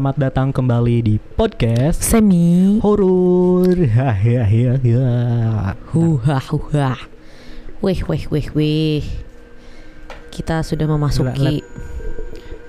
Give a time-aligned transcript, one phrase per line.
[0.00, 3.68] selamat datang kembali di podcast Semi horor.
[3.84, 5.76] Hahaha.
[5.92, 6.96] Huha huha
[7.84, 9.04] Wih wih wih wih
[10.32, 11.60] Kita sudah memasuki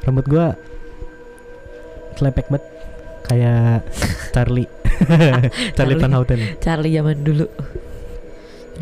[0.04, 0.60] Rambut gua
[2.20, 2.68] kelepek banget
[3.32, 3.88] kayak
[4.36, 4.68] Charlie.
[5.80, 6.60] Charlie Van Houten.
[6.60, 7.48] Charlie zaman dulu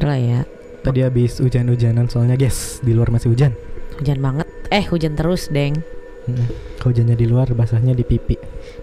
[0.01, 0.41] Udah ya
[0.81, 3.53] Tadi habis hujan-hujanan soalnya guys, di luar masih hujan.
[4.01, 5.85] Hujan banget Eh hujan terus deng
[6.29, 6.47] Mm-mm.
[6.85, 8.38] Hujannya di luar, basahnya di pipi.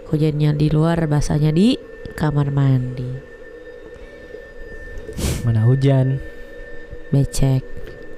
[0.06, 1.74] Hujannya di luar Basahnya di
[2.14, 3.10] kamar mandi.
[5.42, 6.22] Mana hujan,
[7.10, 7.62] Becek.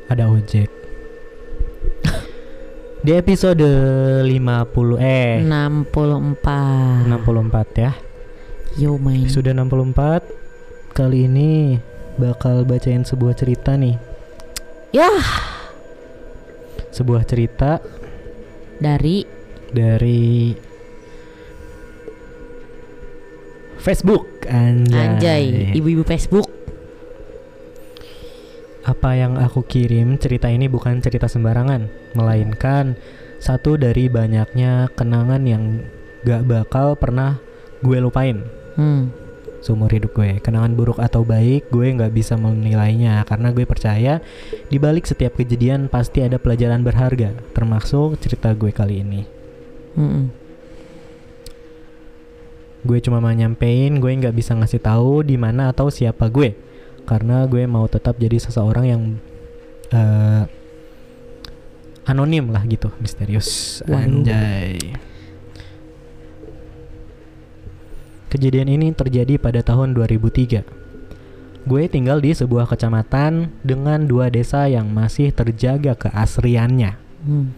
[0.08, 0.68] Ada ojek.
[3.04, 3.60] Di episode
[4.24, 4.28] 50
[5.00, 5.44] eh.
[5.44, 7.92] 64 64 ya.
[8.80, 9.28] Yo main.
[9.28, 11.78] Sudah 64 Kali ini
[12.16, 13.96] bakal bacain sebuah cerita nih.
[14.96, 15.24] Yah.
[16.90, 17.78] Sebuah cerita
[18.80, 19.22] Dari
[19.68, 20.50] dari
[23.80, 26.46] Facebook Anjay, Anjay Ibu-ibu Facebook
[28.84, 32.98] Apa yang aku kirim cerita ini bukan cerita sembarangan Melainkan
[33.38, 35.86] satu dari banyaknya kenangan yang
[36.26, 37.38] gak bakal pernah
[37.80, 38.42] gue lupain
[38.74, 39.28] Hmm
[39.60, 40.38] seumur hidup gue.
[40.38, 44.22] Kenangan buruk atau baik, gue nggak bisa menilainya karena gue percaya
[44.70, 49.22] di balik setiap kejadian pasti ada pelajaran berharga, termasuk cerita gue kali ini.
[49.98, 50.47] Mm-mm.
[52.86, 56.54] Gue cuma mau nyampein, gue nggak bisa ngasih tahu di mana atau siapa gue,
[57.02, 59.02] karena gue mau tetap jadi seseorang yang
[59.90, 60.44] eh,
[62.06, 63.82] anonim lah gitu, misterius.
[63.90, 64.78] Anjay.
[68.28, 70.62] Kejadian ini terjadi pada tahun 2003.
[71.64, 76.96] Gue tinggal di sebuah kecamatan dengan dua desa yang masih terjaga keasriannya.
[77.24, 77.56] Hmm.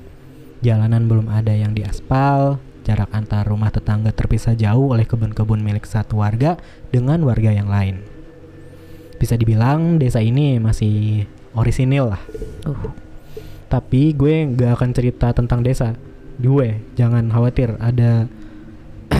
[0.62, 6.20] Jalanan belum ada yang diaspal, jarak antar rumah tetangga terpisah jauh oleh kebun-kebun milik satu
[6.24, 6.56] warga
[6.88, 8.00] dengan warga yang lain.
[9.20, 12.22] Bisa dibilang desa ini masih orisinil lah.
[12.64, 12.90] Uh.
[13.70, 15.94] Tapi gue nggak akan cerita tentang desa.
[16.40, 18.26] Gue jangan khawatir ada.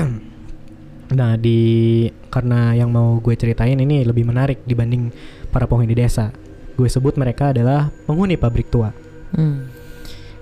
[1.18, 5.12] nah di karena yang mau gue ceritain ini lebih menarik dibanding
[5.52, 6.32] para penghuni desa.
[6.74, 8.90] Gue sebut mereka adalah penghuni pabrik tua.
[9.36, 9.68] Hmm.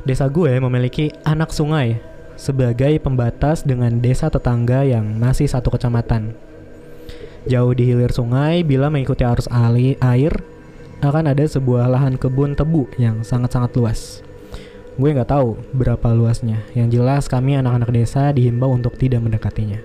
[0.06, 1.98] Desa gue memiliki anak sungai
[2.38, 6.38] sebagai pembatas dengan desa tetangga yang masih satu kecamatan.
[7.50, 10.32] Jauh di hilir sungai, bila mengikuti arus air,
[11.03, 14.22] akan ada sebuah lahan kebun tebu yang sangat-sangat luas.
[14.98, 16.62] Gue nggak tahu berapa luasnya.
[16.75, 19.78] Yang jelas kami anak-anak desa dihimbau untuk tidak mendekatinya.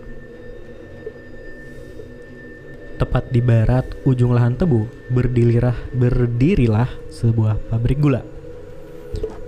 [2.97, 8.25] Tepat di barat ujung lahan tebu, berdirilah sebuah pabrik gula.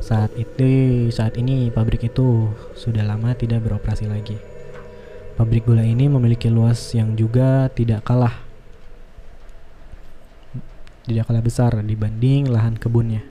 [0.03, 4.37] Saat itu, saat ini pabrik itu sudah lama tidak beroperasi lagi.
[5.35, 8.45] Pabrik gula ini memiliki luas yang juga tidak kalah
[11.05, 13.21] tidak kalah besar dibanding lahan kebunnya.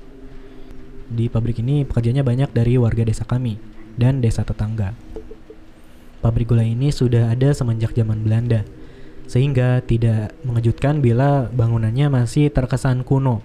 [1.10, 3.58] Di pabrik ini pekerjanya banyak dari warga desa kami
[3.98, 4.94] dan desa tetangga.
[6.22, 8.64] Pabrik gula ini sudah ada semenjak zaman Belanda,
[9.26, 13.44] sehingga tidak mengejutkan bila bangunannya masih terkesan kuno.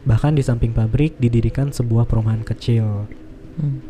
[0.00, 3.04] Bahkan di samping pabrik didirikan sebuah perumahan kecil.
[3.60, 3.84] Hmm.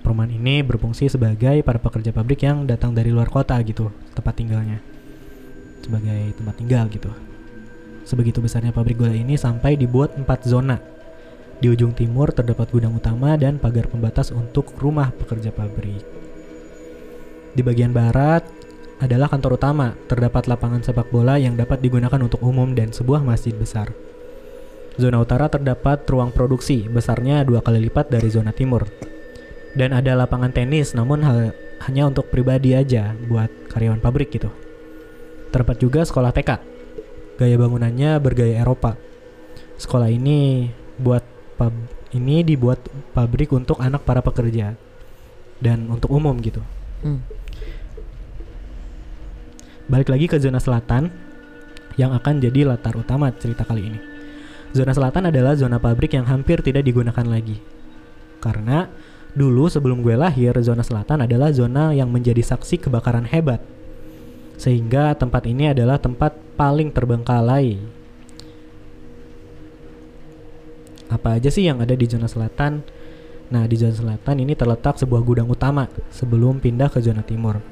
[0.00, 4.78] Perumahan ini berfungsi sebagai para pekerja pabrik yang datang dari luar kota gitu, tempat tinggalnya.
[5.82, 7.10] Sebagai tempat tinggal gitu.
[8.06, 10.78] Sebegitu besarnya pabrik gula ini sampai dibuat empat zona.
[11.58, 16.06] Di ujung timur terdapat gudang utama dan pagar pembatas untuk rumah pekerja pabrik.
[17.56, 18.46] Di bagian barat
[19.02, 23.52] adalah kantor utama, terdapat lapangan sepak bola yang dapat digunakan untuk umum dan sebuah masjid
[23.52, 23.90] besar.
[24.96, 28.88] Zona utara terdapat ruang produksi, besarnya dua kali lipat dari zona timur.
[29.76, 31.52] Dan ada lapangan tenis, namun hal,
[31.84, 34.48] hanya untuk pribadi aja, buat karyawan pabrik gitu.
[35.52, 36.50] Terdapat juga sekolah TK.
[37.36, 38.96] Gaya bangunannya bergaya Eropa.
[39.76, 41.20] Sekolah ini buat
[41.60, 41.76] pub
[42.16, 42.80] ini dibuat
[43.12, 44.72] pabrik untuk anak para pekerja
[45.60, 46.64] dan untuk umum gitu.
[47.04, 47.20] Hmm.
[49.92, 51.12] Balik lagi ke zona selatan
[52.00, 54.15] yang akan jadi latar utama cerita kali ini.
[54.76, 57.64] Zona selatan adalah zona pabrik yang hampir tidak digunakan lagi.
[58.44, 58.84] Karena
[59.32, 63.64] dulu sebelum gue lahir, zona selatan adalah zona yang menjadi saksi kebakaran hebat.
[64.60, 67.80] Sehingga tempat ini adalah tempat paling terbengkalai.
[71.08, 72.84] Apa aja sih yang ada di zona selatan?
[73.48, 77.64] Nah, di zona selatan ini terletak sebuah gudang utama sebelum pindah ke zona timur.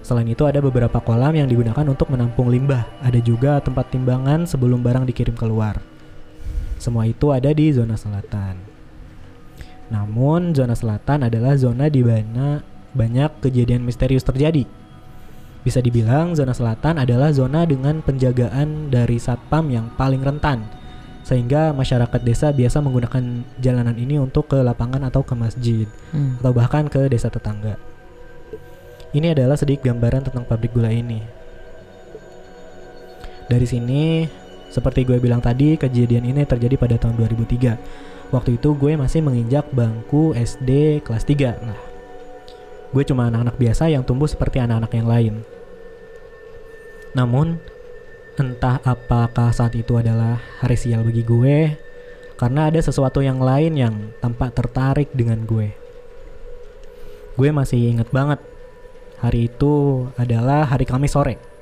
[0.00, 2.88] Selain itu ada beberapa kolam yang digunakan untuk menampung limbah.
[3.04, 5.95] Ada juga tempat timbangan sebelum barang dikirim keluar.
[6.86, 8.62] Semua itu ada di zona selatan.
[9.90, 12.62] Namun zona selatan adalah zona di mana
[12.94, 14.62] banyak kejadian misterius terjadi.
[15.66, 20.62] Bisa dibilang zona selatan adalah zona dengan penjagaan dari satpam yang paling rentan.
[21.26, 26.38] Sehingga masyarakat desa biasa menggunakan jalanan ini untuk ke lapangan atau ke masjid Hmm.
[26.38, 27.82] atau bahkan ke desa tetangga.
[29.10, 31.18] Ini adalah sedikit gambaran tentang pabrik gula ini.
[33.50, 34.22] Dari sini,
[34.76, 38.28] seperti gue bilang tadi, kejadian ini terjadi pada tahun 2003.
[38.28, 41.56] Waktu itu gue masih menginjak bangku SD kelas 3.
[41.64, 41.80] Nah,
[42.92, 45.34] gue cuma anak-anak biasa yang tumbuh seperti anak-anak yang lain.
[47.16, 47.56] Namun,
[48.36, 51.72] entah apakah saat itu adalah hari sial bagi gue,
[52.36, 55.72] karena ada sesuatu yang lain yang tampak tertarik dengan gue.
[57.40, 58.44] Gue masih inget banget,
[59.24, 61.55] hari itu adalah hari Kamis sore.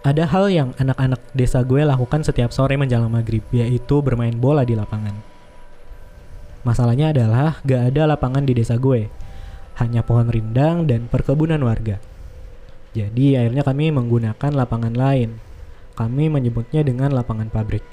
[0.00, 4.72] Ada hal yang anak-anak desa gue lakukan setiap sore menjelang maghrib, yaitu bermain bola di
[4.72, 5.12] lapangan.
[6.64, 9.12] Masalahnya adalah gak ada lapangan di desa gue,
[9.76, 12.00] hanya pohon rindang dan perkebunan warga.
[12.96, 15.36] Jadi akhirnya kami menggunakan lapangan lain.
[16.00, 17.84] Kami menyebutnya dengan lapangan pabrik.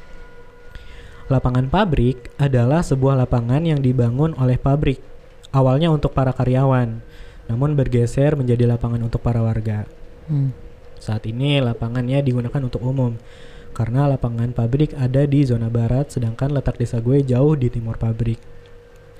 [1.27, 5.03] Lapangan pabrik adalah sebuah lapangan yang dibangun oleh pabrik.
[5.51, 7.03] Awalnya untuk para karyawan,
[7.51, 9.83] namun bergeser menjadi lapangan untuk para warga.
[10.31, 10.66] Hmm.
[10.97, 13.15] Saat ini lapangannya digunakan untuk umum
[13.77, 18.41] karena lapangan pabrik ada di zona barat sedangkan letak desa gue jauh di timur pabrik.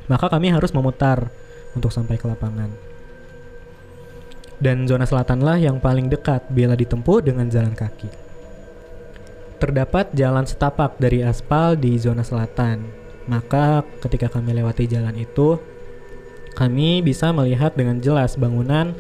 [0.09, 1.29] Maka kami harus memutar
[1.77, 2.73] untuk sampai ke lapangan.
[4.57, 8.09] Dan zona selatanlah yang paling dekat bila ditempuh dengan jalan kaki.
[9.61, 12.81] Terdapat jalan setapak dari aspal di zona selatan.
[13.29, 15.61] Maka ketika kami lewati jalan itu,
[16.57, 18.97] kami bisa melihat dengan jelas bangunan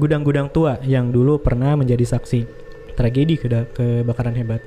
[0.00, 2.48] gudang-gudang tua yang dulu pernah menjadi saksi
[2.96, 4.64] tragedi kebakaran hebat.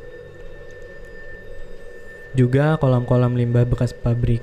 [2.37, 4.41] Juga kolam-kolam limbah bekas pabrik.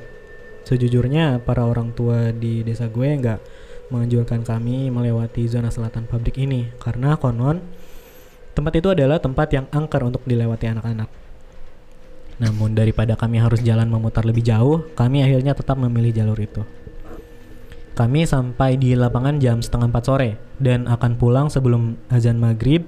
[0.66, 3.40] Sejujurnya para orang tua di desa gue nggak
[3.90, 7.58] menganjurkan kami melewati zona selatan pabrik ini karena konon
[8.54, 11.10] tempat itu adalah tempat yang angker untuk dilewati anak-anak.
[12.40, 16.62] Namun daripada kami harus jalan memutar lebih jauh, kami akhirnya tetap memilih jalur itu.
[18.00, 22.80] Kami sampai di lapangan jam setengah empat sore dan akan pulang sebelum azan maghrib.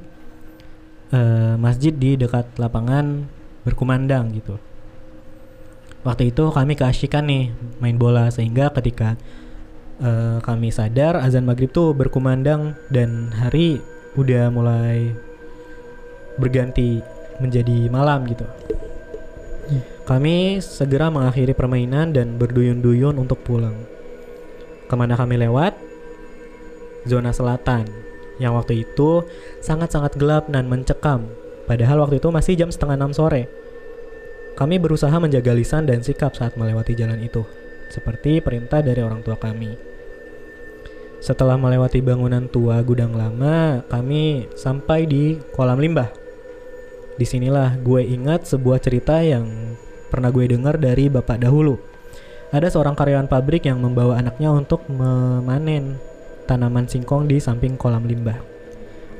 [1.12, 3.28] Eh, masjid di dekat lapangan
[3.68, 4.56] berkumandang gitu.
[6.00, 9.20] Waktu itu kami keasyikan nih main bola sehingga ketika
[10.00, 13.84] eh, kami sadar azan maghrib tuh berkumandang dan hari
[14.16, 15.12] udah mulai
[16.40, 17.04] berganti
[17.36, 18.48] menjadi malam gitu.
[20.08, 23.76] Kami segera mengakhiri permainan dan berduyun-duyun untuk pulang.
[24.92, 25.72] Ke mana kami lewat?
[27.08, 27.88] Zona selatan,
[28.36, 29.24] yang waktu itu
[29.64, 31.32] sangat-sangat gelap dan mencekam.
[31.64, 33.48] Padahal waktu itu masih jam setengah enam sore.
[34.52, 37.40] Kami berusaha menjaga lisan dan sikap saat melewati jalan itu,
[37.88, 39.80] seperti perintah dari orang tua kami.
[41.24, 46.12] Setelah melewati bangunan tua gudang lama, kami sampai di kolam limbah.
[47.16, 49.72] Di sinilah gue ingat sebuah cerita yang
[50.12, 51.91] pernah gue dengar dari bapak dahulu.
[52.52, 55.96] Ada seorang karyawan pabrik yang membawa anaknya untuk memanen
[56.44, 58.36] tanaman singkong di samping kolam limbah.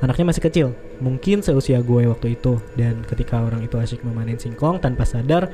[0.05, 0.67] Anaknya masih kecil,
[1.01, 2.61] mungkin seusia gue waktu itu.
[2.77, 5.49] Dan ketika orang itu asyik memanen singkong tanpa sadar,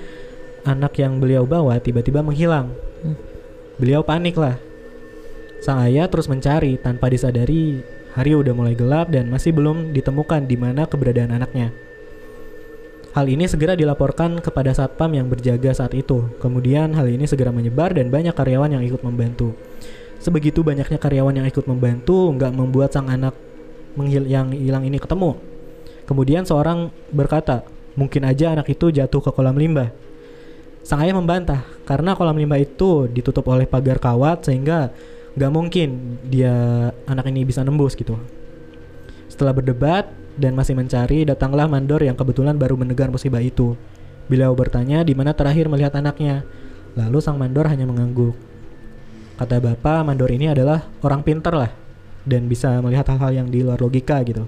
[0.67, 2.67] anak yang beliau bawa tiba-tiba menghilang.
[3.00, 3.15] Hmm.
[3.79, 4.59] Beliau panik lah.
[5.63, 7.79] Sang ayah terus mencari tanpa disadari
[8.12, 11.71] hari udah mulai gelap dan masih belum ditemukan di mana keberadaan anaknya.
[13.09, 16.29] Hal ini segera dilaporkan kepada satpam yang berjaga saat itu.
[16.37, 19.57] Kemudian hal ini segera menyebar dan banyak karyawan yang ikut membantu.
[20.21, 23.33] Sebegitu banyaknya karyawan yang ikut membantu nggak membuat sang anak
[23.97, 25.41] menghil yang hilang ini ketemu.
[26.05, 27.65] Kemudian seorang berkata,
[27.97, 29.89] mungkin aja anak itu jatuh ke kolam limbah.
[30.85, 34.93] Sang ayah membantah karena kolam limbah itu ditutup oleh pagar kawat sehingga
[35.33, 36.53] nggak mungkin dia
[37.09, 38.21] anak ini bisa nembus gitu.
[39.31, 43.75] Setelah berdebat dan masih mencari, datanglah mandor yang kebetulan baru mendengar musibah itu.
[44.31, 46.48] Beliau bertanya di mana terakhir melihat anaknya.
[46.96, 48.34] Lalu sang mandor hanya mengangguk.
[49.36, 51.72] Kata bapak, mandor ini adalah orang pintar lah
[52.27, 54.48] dan bisa melihat hal-hal yang di luar logika gitu.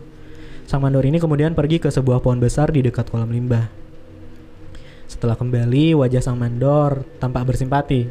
[0.68, 3.68] Sang mandor ini kemudian pergi ke sebuah pohon besar di dekat kolam limbah.
[5.12, 8.08] Setelah kembali, wajah sang mandor tampak bersimpati.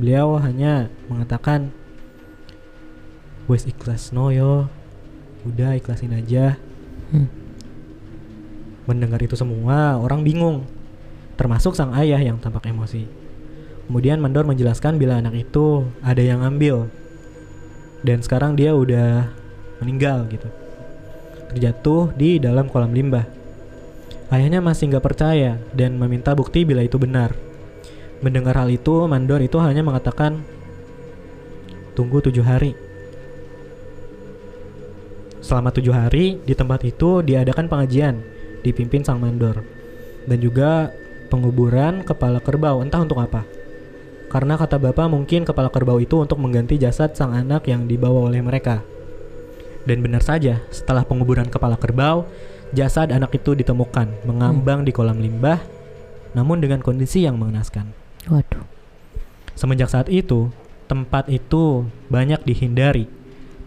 [0.00, 1.68] Beliau hanya mengatakan,
[3.44, 4.72] "Wes ikhlas no yo,
[5.44, 6.56] udah ikhlasin aja."
[7.12, 7.28] Hmm.
[8.88, 10.66] Mendengar itu semua, orang bingung,
[11.36, 13.06] termasuk sang ayah yang tampak emosi.
[13.86, 16.88] Kemudian mandor menjelaskan bila anak itu ada yang ngambil
[18.02, 19.30] dan sekarang dia udah
[19.78, 20.48] meninggal gitu,
[21.52, 23.28] terjatuh di dalam kolam limbah.
[24.32, 27.36] Ayahnya masih nggak percaya dan meminta bukti bila itu benar.
[28.24, 30.40] Mendengar hal itu, mandor itu hanya mengatakan,
[31.92, 32.72] tunggu tujuh hari.
[35.42, 38.22] Selama tujuh hari di tempat itu diadakan pengajian
[38.62, 39.66] dipimpin sang mandor
[40.24, 40.94] dan juga
[41.28, 43.42] penguburan kepala kerbau entah untuk apa.
[44.30, 48.40] Karena kata bapak mungkin kepala kerbau itu untuk mengganti jasad sang anak yang dibawa oleh
[48.40, 48.80] mereka.
[49.82, 52.24] Dan benar saja, setelah penguburan kepala kerbau,
[52.72, 55.60] jasad anak itu ditemukan mengambang di kolam limbah,
[56.32, 57.92] namun dengan kondisi yang mengenaskan.
[58.30, 58.64] Waduh.
[59.52, 60.48] Semenjak saat itu,
[60.88, 63.10] tempat itu banyak dihindari,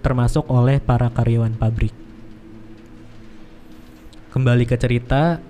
[0.06, 1.90] termasuk oleh para karyawan pabrik.
[4.30, 5.42] Kembali ke cerita,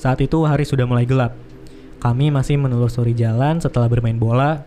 [0.00, 1.36] saat itu hari sudah mulai gelap.
[2.00, 4.64] Kami masih menelusuri jalan setelah bermain bola.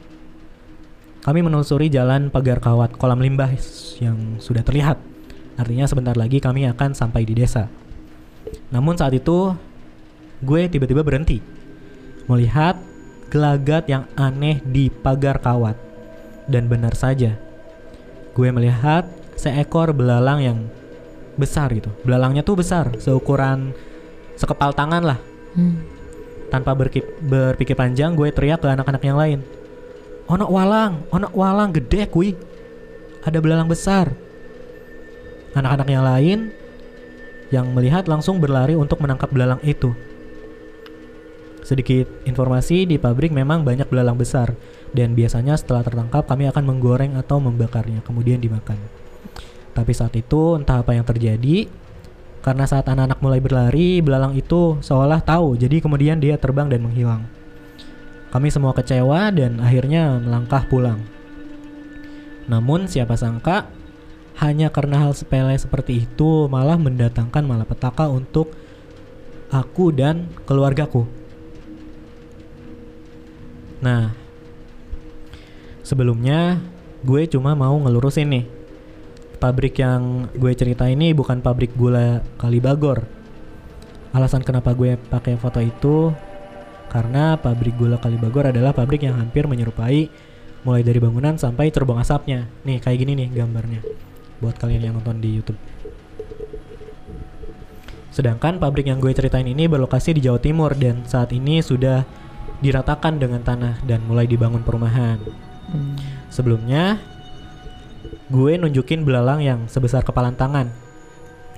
[1.26, 3.50] Kami menelusuri jalan pagar kawat kolam limbah
[3.98, 5.02] yang sudah terlihat.
[5.58, 7.74] Artinya sebentar lagi kami akan sampai di desa.
[8.70, 9.58] Namun saat itu
[10.46, 11.42] gue tiba-tiba berhenti
[12.30, 12.78] melihat
[13.34, 15.80] gelagat yang aneh di pagar kawat.
[16.52, 17.40] Dan benar saja,
[18.32, 20.58] gue melihat seekor belalang yang
[21.36, 21.90] besar gitu.
[22.06, 23.76] Belalangnya tuh besar, seukuran
[24.38, 25.20] sekepal tangan lah.
[25.56, 25.84] Hmm.
[26.52, 29.40] Tanpa berki- berpikir panjang, gue teriak ke anak-anak yang lain.
[30.28, 32.36] Ono walang, ono walang gede kui.
[33.24, 34.12] Ada belalang besar.
[35.52, 36.40] Anak-anak yang lain
[37.52, 39.92] yang melihat langsung berlari untuk menangkap belalang itu.
[41.62, 44.56] Sedikit informasi di pabrik memang banyak belalang besar
[44.92, 48.76] dan biasanya setelah tertangkap kami akan menggoreng atau membakarnya kemudian dimakan.
[49.72, 51.72] Tapi saat itu entah apa yang terjadi
[52.42, 57.24] karena saat anak-anak mulai berlari, belalang itu seolah tahu, jadi kemudian dia terbang dan menghilang.
[58.34, 61.06] Kami semua kecewa dan akhirnya melangkah pulang.
[62.50, 63.70] Namun siapa sangka
[64.42, 68.50] hanya karena hal sepele seperti itu malah mendatangkan malapetaka untuk
[69.54, 71.06] aku dan keluargaku.
[73.86, 74.18] Nah,
[75.82, 76.62] sebelumnya
[77.02, 78.46] gue cuma mau ngelurusin nih.
[79.42, 83.10] Pabrik yang gue cerita ini bukan pabrik gula Kalibagor.
[84.14, 86.14] Alasan kenapa gue pakai foto itu
[86.94, 90.12] karena pabrik gula Kalibagor adalah pabrik yang hampir menyerupai
[90.62, 92.46] mulai dari bangunan sampai terbang asapnya.
[92.68, 93.82] Nih kayak gini nih gambarnya
[94.42, 95.58] buat kalian yang nonton di YouTube.
[98.12, 102.04] Sedangkan pabrik yang gue ceritain ini berlokasi di Jawa Timur dan saat ini sudah
[102.60, 105.18] diratakan dengan tanah dan mulai dibangun perumahan.
[105.72, 105.96] Hmm.
[106.28, 107.00] Sebelumnya
[108.32, 110.72] gue nunjukin belalang yang sebesar kepalan tangan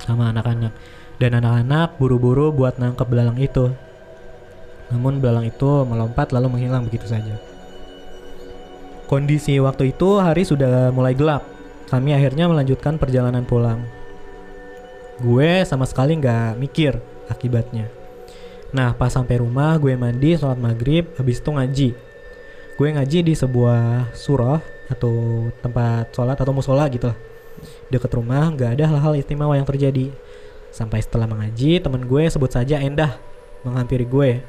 [0.01, 0.74] sama anak-anak
[1.22, 3.74] dan anak-anak buru-buru buat nangkep belalang itu.
[4.89, 7.38] Namun belalang itu melompat lalu menghilang begitu saja.
[9.10, 11.46] Kondisi waktu itu hari sudah mulai gelap.
[11.89, 13.86] Kami akhirnya melanjutkan perjalanan pulang.
[15.22, 16.98] Gue sama sekali nggak mikir
[17.29, 17.86] akibatnya.
[18.74, 21.89] Nah pas sampai rumah gue mandi sholat maghrib habis itu ngaji.
[22.74, 24.58] Gue ngaji di sebuah surah
[24.89, 27.18] atau tempat sholat atau musola gitu lah.
[27.94, 30.10] Deket rumah nggak ada hal-hal istimewa yang terjadi.
[30.74, 33.13] Sampai setelah mengaji temen gue sebut saja Endah
[33.62, 34.42] menghampiri gue.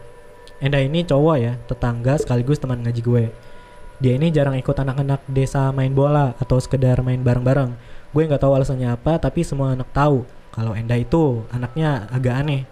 [0.57, 3.25] Endah ini cowok ya, tetangga sekaligus teman ngaji gue.
[4.01, 7.77] Dia ini jarang ikut anak-anak desa main bola atau sekedar main bareng-bareng.
[8.17, 12.65] Gue nggak tahu alasannya apa, tapi semua anak tahu kalau Endah itu anaknya agak aneh.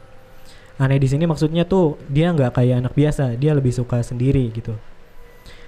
[0.80, 4.72] Aneh di sini maksudnya tuh dia nggak kayak anak biasa, dia lebih suka sendiri gitu.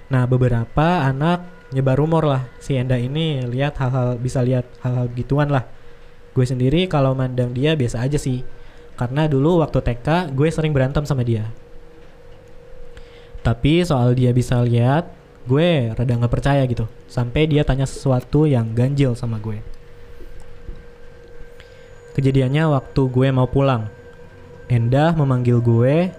[0.09, 5.49] Nah beberapa anak nyebar rumor lah si Endah ini lihat hal-hal bisa lihat hal-hal gituan
[5.49, 5.65] lah.
[6.35, 8.43] Gue sendiri kalau mandang dia biasa aja sih.
[8.95, 11.47] Karena dulu waktu TK gue sering berantem sama dia.
[13.45, 15.05] Tapi soal dia bisa lihat,
[15.45, 16.89] gue rada nggak percaya gitu.
[17.05, 19.61] Sampai dia tanya sesuatu yang ganjil sama gue.
[22.17, 23.87] Kejadiannya waktu gue mau pulang.
[24.65, 26.09] Endah memanggil gue.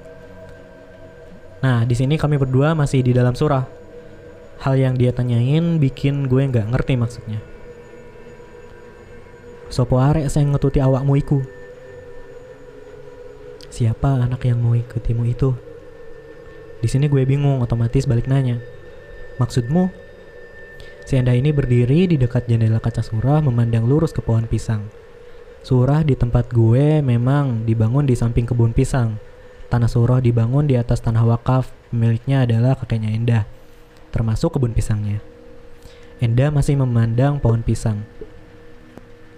[1.64, 3.75] Nah, di sini kami berdua masih di dalam surah.
[4.62, 7.40] Hal yang dia tanyain bikin gue nggak ngerti maksudnya.
[9.68, 11.42] Sopo arek saya ngetuti awakmu iku.
[13.68, 15.52] Siapa anak yang mau ikutimu itu?
[16.80, 18.62] Di sini gue bingung, otomatis balik nanya.
[19.36, 19.92] Maksudmu?
[21.04, 24.88] Si Endah ini berdiri di dekat jendela kaca surah memandang lurus ke pohon pisang.
[25.66, 29.18] Surah di tempat gue memang dibangun di samping kebun pisang.
[29.66, 33.44] Tanah surah dibangun di atas tanah wakaf, pemiliknya adalah kakeknya Endah,
[34.16, 35.20] termasuk kebun pisangnya.
[36.16, 38.08] Endah masih memandang pohon pisang.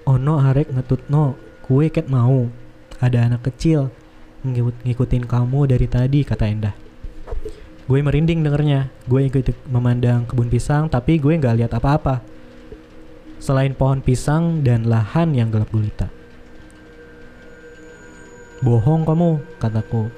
[0.07, 1.35] Ono arek ngetutno,
[1.67, 2.47] kue ket mau.
[3.03, 3.91] Ada anak kecil
[4.47, 6.75] ngikut- ngikutin kamu dari tadi, kata Endah.
[7.91, 8.95] Gue merinding dengernya.
[9.11, 12.23] Gue ikut memandang kebun pisang, tapi gue nggak lihat apa-apa.
[13.43, 16.07] Selain pohon pisang dan lahan yang gelap gulita.
[18.63, 20.11] Bohong kamu, kataku.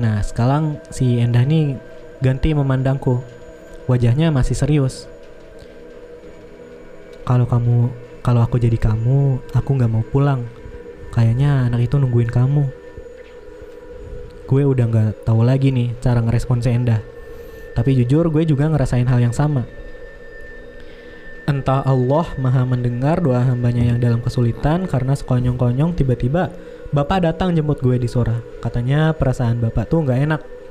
[0.00, 1.76] Nah, sekarang si Endah nih
[2.22, 3.18] ganti memandangku.
[3.90, 5.10] Wajahnya masih serius.
[7.26, 7.90] Kalau kamu
[8.22, 10.46] kalau aku jadi kamu, aku nggak mau pulang.
[11.10, 12.70] Kayaknya anak itu nungguin kamu.
[14.46, 17.02] Gue udah nggak tahu lagi nih cara ngerespon si Endah.
[17.74, 19.66] Tapi jujur gue juga ngerasain hal yang sama.
[21.50, 26.54] Entah Allah maha mendengar doa hambanya yang dalam kesulitan karena sekonyong-konyong tiba-tiba
[26.94, 28.38] Bapak datang jemput gue di Sora.
[28.62, 30.61] Katanya perasaan Bapak tuh nggak enak.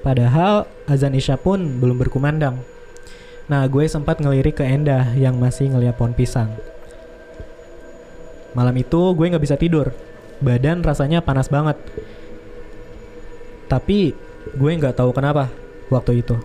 [0.00, 2.60] Padahal azan Isya pun belum berkumandang.
[3.50, 6.54] Nah gue sempat ngelirik ke Endah yang masih ngeliat pohon pisang.
[8.56, 9.92] Malam itu gue nggak bisa tidur.
[10.40, 11.76] Badan rasanya panas banget.
[13.68, 14.16] Tapi
[14.56, 15.52] gue nggak tahu kenapa
[15.92, 16.38] waktu itu.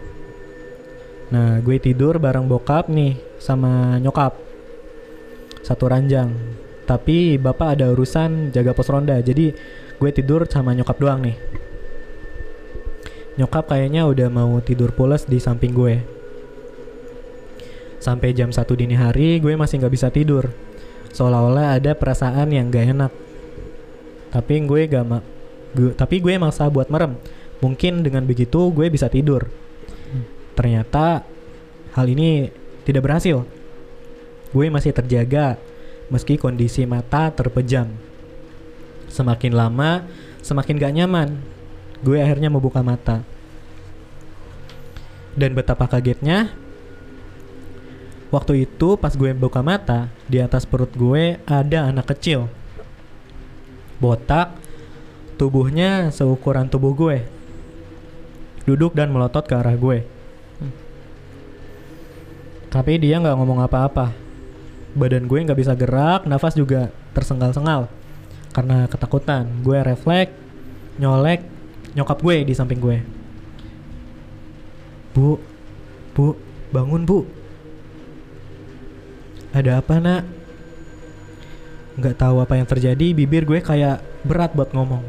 [1.32, 4.36] Nah gue tidur bareng bokap nih sama nyokap.
[5.64, 6.30] Satu ranjang.
[6.86, 9.18] Tapi bapak ada urusan jaga pos ronda.
[9.24, 9.56] Jadi
[9.96, 11.65] gue tidur sama nyokap doang nih.
[13.36, 16.00] Nyokap kayaknya udah mau tidur pules di samping gue.
[18.00, 20.48] Sampai jam 1 dini hari gue masih nggak bisa tidur.
[21.12, 23.12] Seolah-olah ada perasaan yang gak enak.
[24.36, 25.20] Tapi gue gak ma
[25.76, 27.16] gu- tapi gue maksa buat merem.
[27.64, 29.48] Mungkin dengan begitu gue bisa tidur.
[30.56, 31.24] Ternyata
[31.96, 32.52] hal ini
[32.84, 33.44] tidak berhasil.
[34.52, 35.60] Gue masih terjaga
[36.08, 37.92] meski kondisi mata terpejam.
[39.12, 40.04] Semakin lama,
[40.44, 41.55] semakin gak nyaman.
[42.06, 43.26] Gue akhirnya membuka mata.
[45.34, 46.54] Dan betapa kagetnya,
[48.30, 52.46] waktu itu pas gue buka mata, di atas perut gue ada anak kecil.
[53.98, 54.54] Botak,
[55.42, 57.26] tubuhnya seukuran tubuh gue.
[58.70, 60.06] Duduk dan melotot ke arah gue.
[62.70, 64.14] Tapi dia nggak ngomong apa-apa.
[64.94, 67.90] Badan gue nggak bisa gerak, nafas juga tersengal-sengal.
[68.54, 70.32] Karena ketakutan, gue refleks,
[71.02, 71.55] nyolek
[71.96, 72.98] nyokap gue di samping gue.
[75.16, 75.40] Bu,
[76.12, 76.36] bu,
[76.76, 77.24] bangun bu.
[79.56, 80.28] Ada apa nak?
[81.96, 85.00] Nggak tahu apa yang terjadi, bibir gue kayak berat buat ngomong.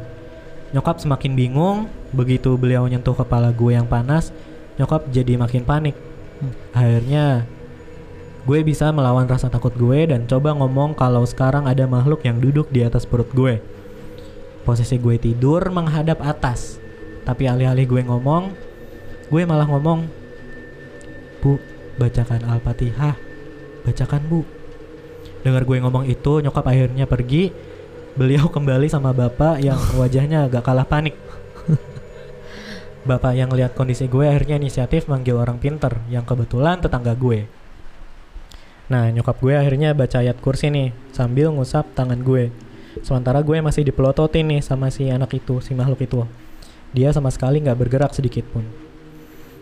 [0.71, 4.31] Nyokap semakin bingung, begitu beliau nyentuh kepala gue yang panas,
[4.79, 5.95] nyokap jadi makin panik.
[6.71, 7.43] Akhirnya
[8.47, 12.71] gue bisa melawan rasa takut gue dan coba ngomong kalau sekarang ada makhluk yang duduk
[12.71, 13.59] di atas perut gue.
[14.67, 16.75] Posisi gue tidur menghadap atas.
[17.23, 18.51] Tapi alih-alih gue ngomong,
[19.31, 20.11] gue malah ngomong,
[21.39, 21.55] Bu,
[21.95, 23.15] bacakan Al-Fatihah.
[23.87, 24.43] Bacakan, Bu.
[25.47, 27.55] Dengar gue ngomong itu, nyokap akhirnya pergi.
[28.19, 31.15] Beliau kembali sama bapak yang wajahnya agak kalah panik.
[33.07, 37.47] Bapak yang lihat kondisi gue akhirnya inisiatif manggil orang pinter yang kebetulan tetangga gue.
[38.91, 42.51] Nah, nyokap gue akhirnya baca ayat kursi nih sambil ngusap tangan gue.
[43.03, 46.23] Sementara gue masih dipelototin nih sama si anak itu, si makhluk itu.
[46.95, 48.63] Dia sama sekali nggak bergerak sedikit pun.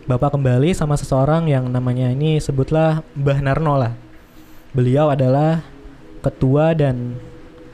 [0.06, 3.92] Bapak kembali sama seseorang yang namanya ini sebutlah Mbah Narno lah.
[4.70, 5.66] Beliau adalah
[6.22, 7.18] ketua dan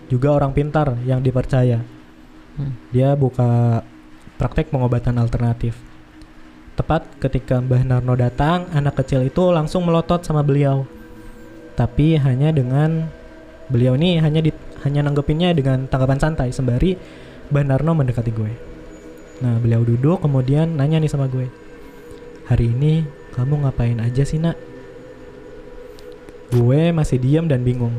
[0.08, 1.84] juga orang pintar yang dipercaya.
[2.56, 2.72] Hmm.
[2.88, 3.84] Dia buka
[4.40, 5.76] praktek pengobatan alternatif.
[6.72, 10.88] Tepat ketika Mbah Narno datang, anak kecil itu langsung melotot sama beliau.
[11.76, 13.12] Tapi hanya dengan
[13.68, 16.98] beliau ini hanya di, hanya nanggepinnya dengan tanggapan santai sembari
[17.52, 18.52] Mbah Narno mendekati gue.
[19.42, 21.50] Nah, beliau duduk kemudian nanya nih sama gue.
[22.46, 24.56] Hari ini kamu ngapain aja sih, Nak?
[26.52, 27.96] Gue masih diam dan bingung.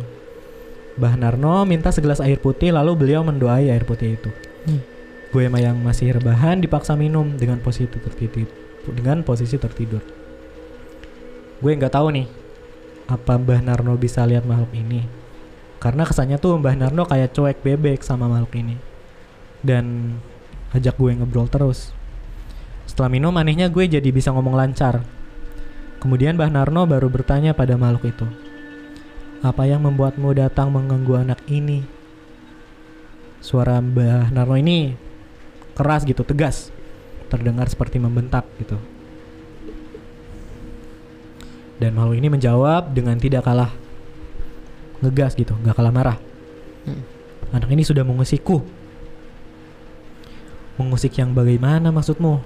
[0.93, 4.29] Mbah Narno minta segelas air putih lalu beliau mendoai air putih itu.
[4.69, 4.81] Hmm.
[5.33, 8.45] Gue yang masih rebahan dipaksa minum dengan posisi tertidur.
[8.85, 10.05] Dengan posisi tertidur.
[11.57, 12.27] Gue nggak tahu nih
[13.09, 15.22] apa Mbah Narno bisa lihat makhluk ini.
[15.83, 18.79] Karena kesannya tuh Mbah Narno kayak cuek bebek sama makhluk ini.
[19.59, 20.15] Dan
[20.71, 21.91] ajak gue ngobrol terus.
[22.87, 25.03] Setelah minum anehnya gue jadi bisa ngomong lancar.
[25.99, 28.23] Kemudian Mbah Narno baru bertanya pada makhluk itu.
[29.43, 31.83] Apa yang membuatmu datang mengganggu anak ini?
[33.43, 34.95] Suara Mbah Narno ini
[35.75, 36.71] keras gitu, tegas.
[37.27, 38.79] Terdengar seperti membentak gitu.
[41.75, 43.82] Dan makhluk ini menjawab dengan tidak kalah
[45.03, 46.17] ngegas gitu, nggak kalah marah.
[46.87, 47.03] Hmm.
[47.51, 48.63] Anak ini sudah mengusikku.
[50.79, 52.41] Mengusik yang bagaimana maksudmu?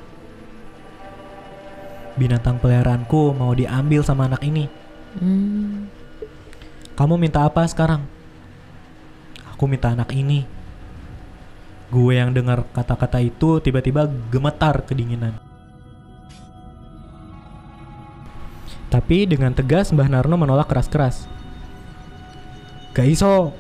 [2.17, 4.67] Binatang peliharaanku mau diambil sama anak ini.
[5.21, 5.87] Hmm.
[6.97, 8.03] Kamu minta apa sekarang?
[9.53, 10.49] Aku minta anak ini.
[11.87, 15.39] Gue yang dengar kata-kata itu tiba-tiba gemetar kedinginan.
[18.91, 21.36] Tapi dengan tegas Mbah Narno menolak keras-keras.
[22.97, 23.53] Gak iso.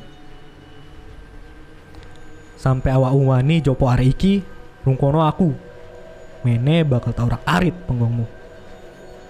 [2.57, 4.41] Sampai awak wani jopo are iki
[4.81, 5.53] rungkono aku.
[6.41, 8.25] Mene bakal taurak arit penggongmu.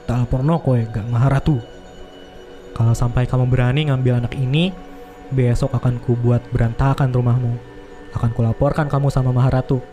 [0.08, 1.60] Tak laporno kowe gak ngaharatu.
[2.72, 4.72] Kalau sampai kamu berani ngambil anak ini,
[5.34, 7.58] besok akan ku buat berantakan rumahmu.
[8.16, 9.84] Akan kulaporkan kamu sama Maharatu.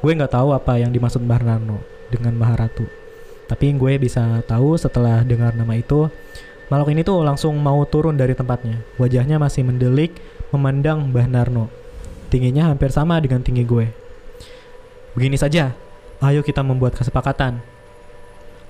[0.00, 2.88] Gue nggak tahu apa yang dimaksud Mbah Narno dengan Maharatu.
[3.46, 6.08] Tapi gue bisa tahu setelah dengar nama itu,
[6.70, 8.80] makhluk ini tuh langsung mau turun dari tempatnya.
[8.96, 10.16] Wajahnya masih mendelik,
[10.54, 11.66] memandang Mbah Narno.
[12.30, 13.90] Tingginya hampir sama dengan tinggi gue.
[15.18, 15.74] Begini saja,
[16.22, 17.58] ayo kita membuat kesepakatan.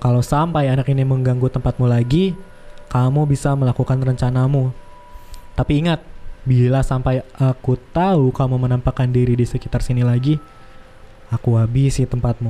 [0.01, 2.33] Kalau sampai anak ini mengganggu tempatmu lagi,
[2.89, 4.73] kamu bisa melakukan rencanamu.
[5.53, 6.01] Tapi ingat,
[6.41, 10.41] bila sampai aku tahu kamu menampakkan diri di sekitar sini lagi,
[11.29, 12.49] aku habisi tempatmu.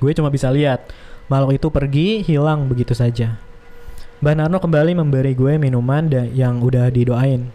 [0.00, 0.88] Gue cuma bisa lihat,
[1.26, 3.38] makhluk itu pergi, hilang begitu saja.
[4.22, 7.50] Mbak Narno kembali memberi gue minuman yang udah didoain.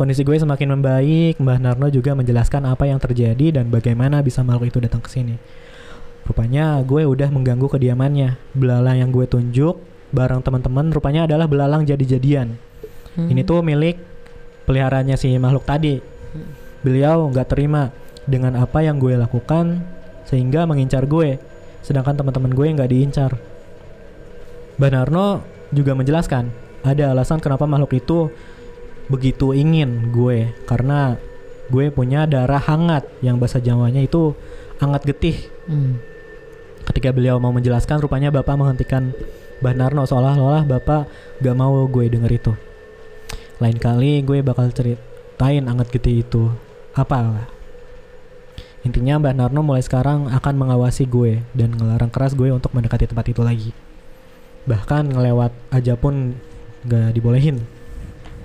[0.00, 4.72] Kondisi gue semakin membaik, Mbah Narno juga menjelaskan apa yang terjadi dan bagaimana bisa makhluk
[4.72, 5.36] itu datang ke sini.
[6.24, 8.40] Rupanya gue udah mengganggu kediamannya.
[8.56, 9.76] Belalang yang gue tunjuk
[10.10, 12.54] bareng teman-teman rupanya adalah belalang jadi-jadian.
[13.18, 13.28] Hmm.
[13.30, 13.98] Ini tuh milik
[14.66, 15.98] peliharaannya si makhluk tadi.
[16.80, 17.92] Beliau nggak terima
[18.24, 19.82] dengan apa yang gue lakukan
[20.26, 21.36] sehingga mengincar gue.
[21.80, 23.32] Sedangkan teman-teman gue nggak diincar.
[24.80, 26.48] Mbah Narno juga menjelaskan
[26.80, 28.32] ada alasan kenapa makhluk itu
[29.12, 31.20] begitu ingin gue karena
[31.68, 34.34] gue punya darah hangat yang bahasa Jawanya itu
[34.80, 35.36] hangat getih.
[35.68, 36.00] Hmm.
[36.88, 39.14] Ketika beliau mau menjelaskan, rupanya bapak menghentikan
[39.60, 41.06] Mbah Narno seolah-olah bapak
[41.44, 42.52] gak mau gue denger itu.
[43.60, 46.48] Lain kali gue bakal ceritain hangat getih itu
[46.96, 47.44] apa.
[48.80, 53.28] Intinya Mbah Narno mulai sekarang akan mengawasi gue dan ngelarang keras gue untuk mendekati tempat
[53.28, 53.70] itu lagi.
[54.64, 56.36] Bahkan ngelewat aja pun
[56.88, 57.60] gak dibolehin.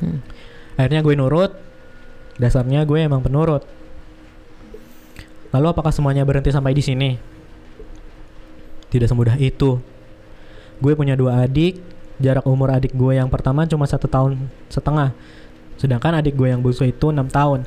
[0.03, 0.19] Hmm.
[0.75, 1.55] Akhirnya gue nurut.
[2.35, 3.63] Dasarnya gue emang penurut.
[5.55, 7.15] Lalu apakah semuanya berhenti sampai di sini?
[8.91, 9.79] Tidak semudah itu.
[10.83, 11.79] Gue punya dua adik.
[12.19, 15.15] Jarak umur adik gue yang pertama cuma satu tahun setengah.
[15.79, 17.63] Sedangkan adik gue yang bungsu itu enam tahun.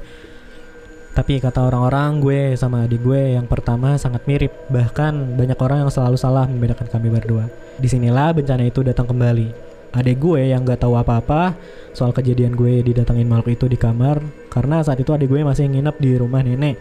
[1.18, 4.54] Tapi kata orang-orang gue sama adik gue yang pertama sangat mirip.
[4.70, 7.50] Bahkan banyak orang yang selalu salah membedakan kami berdua.
[7.74, 9.50] Di sinilah bencana itu datang kembali.
[9.98, 11.58] Adik gue yang gak tahu apa-apa
[11.90, 15.96] soal kejadian gue didatengin makhluk itu di kamar karena saat itu adik gue masih nginep
[15.98, 16.78] di rumah nenek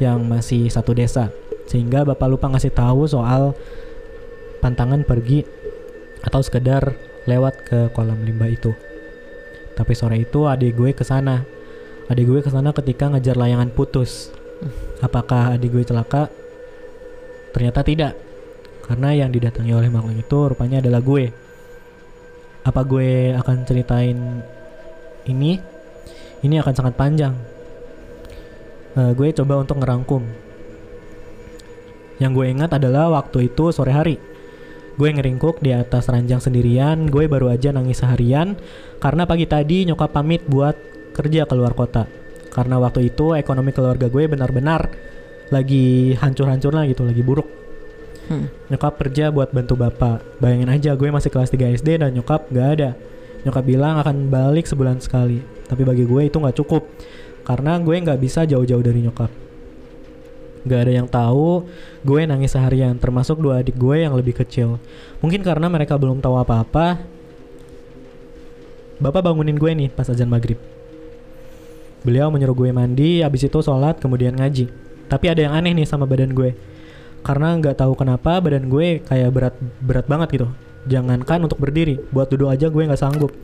[0.00, 1.28] yang masih satu desa
[1.68, 3.52] sehingga bapak lupa ngasih tahu soal
[4.64, 5.44] pantangan pergi
[6.24, 6.96] atau sekedar
[7.28, 8.72] lewat ke kolam limbah itu.
[9.76, 11.55] Tapi sore itu adik gue ke sana.
[12.06, 14.30] Adik gue ke sana ketika ngejar layangan putus.
[15.02, 16.30] Apakah adik gue celaka?
[17.50, 18.14] Ternyata tidak.
[18.86, 21.34] Karena yang didatangi oleh makhluk itu rupanya adalah gue.
[22.62, 24.18] Apa gue akan ceritain
[25.26, 25.58] ini?
[26.46, 27.34] Ini akan sangat panjang.
[28.94, 30.22] Eh, gue coba untuk ngerangkum.
[32.22, 34.16] Yang gue ingat adalah waktu itu sore hari.
[34.94, 37.10] Gue ngeringkuk di atas ranjang sendirian.
[37.10, 38.54] Gue baru aja nangis seharian
[39.02, 42.04] karena pagi tadi nyokap pamit buat kerja ke luar kota.
[42.52, 44.92] Karena waktu itu ekonomi keluarga gue benar-benar
[45.48, 47.48] lagi hancur-hancurnya gitu, lagi buruk.
[48.26, 48.50] Hmm.
[48.72, 50.42] Nyokap kerja buat bantu bapak.
[50.42, 52.90] Bayangin aja gue masih kelas 3 SD dan nyokap gak ada.
[53.46, 55.38] Nyokap bilang akan balik sebulan sekali.
[55.70, 56.82] Tapi bagi gue itu gak cukup.
[57.46, 59.30] Karena gue gak bisa jauh-jauh dari nyokap.
[60.66, 61.70] Gak ada yang tahu
[62.02, 62.98] gue nangis seharian.
[62.98, 64.82] Termasuk dua adik gue yang lebih kecil.
[65.22, 66.98] Mungkin karena mereka belum tahu apa-apa.
[68.98, 70.58] Bapak bangunin gue nih pas azan maghrib.
[72.06, 74.70] Beliau menyuruh gue mandi, habis itu sholat, kemudian ngaji.
[75.10, 76.54] Tapi ada yang aneh nih sama badan gue.
[77.26, 80.46] Karena nggak tahu kenapa badan gue kayak berat berat banget gitu.
[80.86, 83.34] Jangankan untuk berdiri buat duduk aja gue nggak sanggup.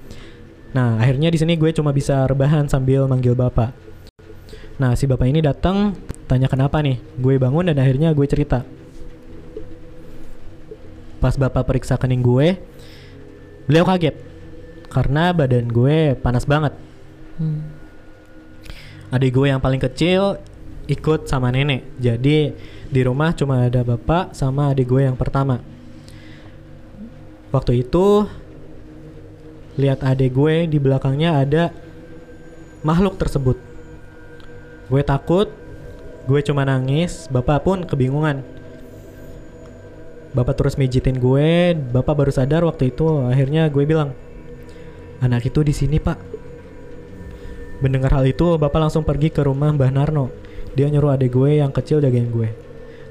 [0.70, 3.75] Nah akhirnya di sini gue cuma bisa rebahan sambil manggil bapak.
[4.79, 5.98] Nah si bapak ini datang
[6.31, 7.03] tanya kenapa nih.
[7.18, 8.62] Gue bangun dan akhirnya gue cerita.
[11.18, 12.55] Pas bapak periksa kening gue
[13.66, 14.14] beliau kaget.
[14.87, 16.79] Karena badan gue panas banget.
[17.42, 17.81] Hmm.
[19.12, 20.40] Adik gue yang paling kecil
[20.88, 21.85] ikut sama nenek.
[22.01, 22.57] Jadi
[22.88, 25.61] di rumah cuma ada bapak sama adik gue yang pertama.
[27.53, 28.25] Waktu itu
[29.77, 31.68] lihat adik gue di belakangnya ada
[32.81, 33.61] makhluk tersebut.
[34.88, 35.53] Gue takut,
[36.25, 38.40] gue cuma nangis, bapak pun kebingungan.
[40.33, 44.16] Bapak terus mijitin gue, bapak baru sadar waktu itu akhirnya gue bilang,
[45.20, 46.31] anak itu di sini pak.
[47.82, 50.30] Mendengar hal itu, bapak langsung pergi ke rumah Mbah Narno.
[50.78, 52.48] Dia nyuruh adik gue yang kecil jagain gue.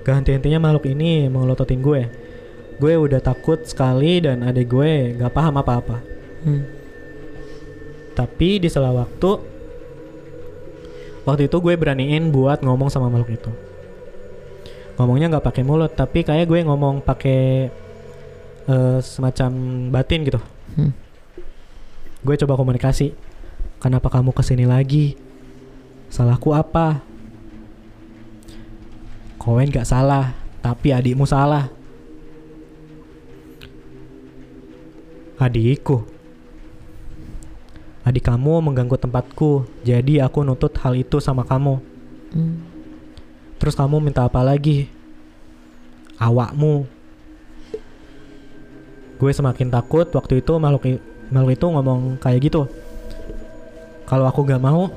[0.07, 2.07] Gak henti-hentinya makhluk ini mengelototin gue.
[2.79, 5.99] Gue udah takut sekali dan adik gue gak paham apa-apa.
[6.47, 6.63] Hmm.
[8.15, 9.31] Tapi di sela waktu,
[11.27, 13.51] waktu itu gue beraniin buat ngomong sama makhluk itu.
[14.95, 17.71] Ngomongnya nggak pakai mulut, tapi kayak gue ngomong pakai
[18.67, 19.51] eh, semacam
[19.89, 20.39] batin gitu.
[20.75, 20.91] Hmm.
[22.21, 23.30] Gue coba komunikasi.
[23.81, 25.17] Kenapa kamu ke sini lagi?
[26.13, 27.01] Salahku apa?
[29.41, 31.65] Kowen gak salah, tapi adikmu salah.
[35.41, 36.05] Adikku.
[38.05, 41.81] Adik kamu mengganggu tempatku, jadi aku nutut hal itu sama kamu.
[42.37, 42.61] Hmm.
[43.57, 44.89] Terus kamu minta apa lagi?
[46.21, 46.85] Awakmu.
[49.17, 51.01] Gue semakin takut waktu itu makhluk
[51.33, 52.69] makhluk itu ngomong kayak gitu.
[54.11, 54.91] Kalau aku gak mau,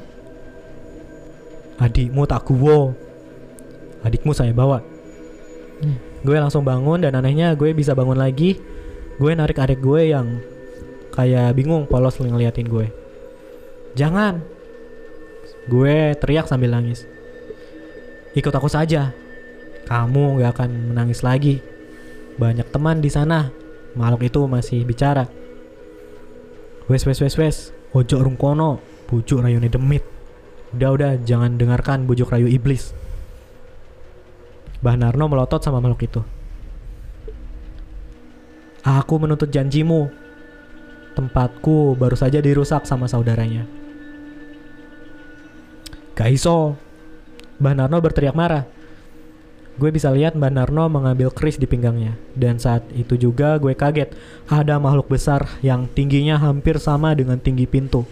[1.79, 2.99] adikmu tak guwo.
[4.03, 4.83] Adikmu saya bawa.
[5.79, 6.03] Hmm.
[6.27, 8.59] Gue langsung bangun dan anehnya gue bisa bangun lagi.
[9.23, 10.43] Gue narik adik gue yang
[11.15, 12.91] kayak bingung polos ngeliatin gue.
[13.95, 14.43] Jangan.
[15.71, 17.07] Gue teriak sambil nangis.
[18.35, 19.15] Ikut aku saja.
[19.87, 21.63] Kamu gak akan menangis lagi.
[22.35, 23.55] Banyak teman di sana.
[23.95, 25.31] Makhluk itu masih bicara.
[26.91, 27.57] Wes wes wes wes.
[27.95, 28.94] Ojo rungkono.
[29.11, 30.05] Bujuk rayune demit.
[30.75, 32.95] Udah udah jangan dengarkan bujuk rayu iblis.
[34.85, 36.21] Bah Narno melotot sama makhluk itu.
[38.85, 40.13] Aku menuntut janjimu.
[41.17, 43.65] Tempatku baru saja dirusak sama saudaranya.
[46.13, 46.77] Gak iso.
[47.63, 48.69] Mbah Narno berteriak marah.
[49.75, 52.15] Gue bisa lihat Mbah Narno mengambil keris di pinggangnya.
[52.37, 54.13] Dan saat itu juga gue kaget.
[54.53, 58.05] Ada makhluk besar yang tingginya hampir sama dengan tinggi pintu.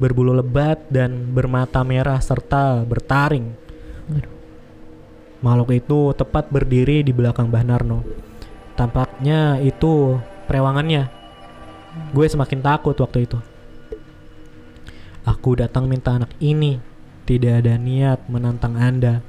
[0.00, 3.52] Berbulu lebat dan bermata merah serta bertaring.
[5.44, 8.00] Makhluk itu tepat berdiri di belakang Mbah Narno.
[8.76, 10.16] Tampaknya itu
[10.48, 11.12] perewangannya.
[12.16, 13.36] Gue semakin takut waktu itu.
[15.28, 16.80] Aku datang minta anak ini.
[17.28, 19.20] Tidak ada niat menantang Anda.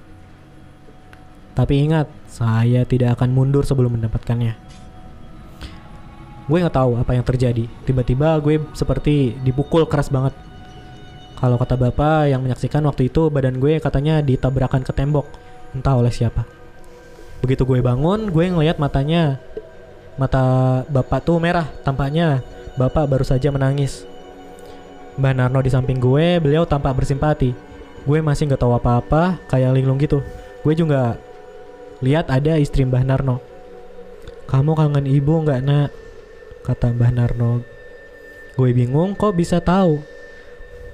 [1.51, 4.55] Tapi ingat, saya tidak akan mundur sebelum mendapatkannya.
[6.47, 7.67] Gue nggak tahu apa yang terjadi.
[7.85, 10.35] Tiba-tiba gue seperti dipukul keras banget.
[11.41, 15.25] Kalau kata bapak yang menyaksikan waktu itu badan gue katanya ditabrakan ke tembok
[15.73, 16.45] entah oleh siapa.
[17.41, 19.41] Begitu gue bangun, gue ngelihat matanya
[20.21, 22.45] mata bapak tuh merah, tampaknya
[22.77, 24.05] bapak baru saja menangis.
[25.17, 27.57] Mbak Narno di samping gue, beliau tampak bersimpati.
[28.05, 30.21] Gue masih nggak tahu apa-apa, kayak linglung gitu.
[30.61, 31.17] Gue juga
[32.05, 33.41] lihat ada istri Mbah Narno.
[34.45, 35.89] Kamu kangen ibu nggak nak?
[36.61, 37.65] Kata Mbah Narno.
[38.53, 40.20] Gue bingung kok bisa tahu.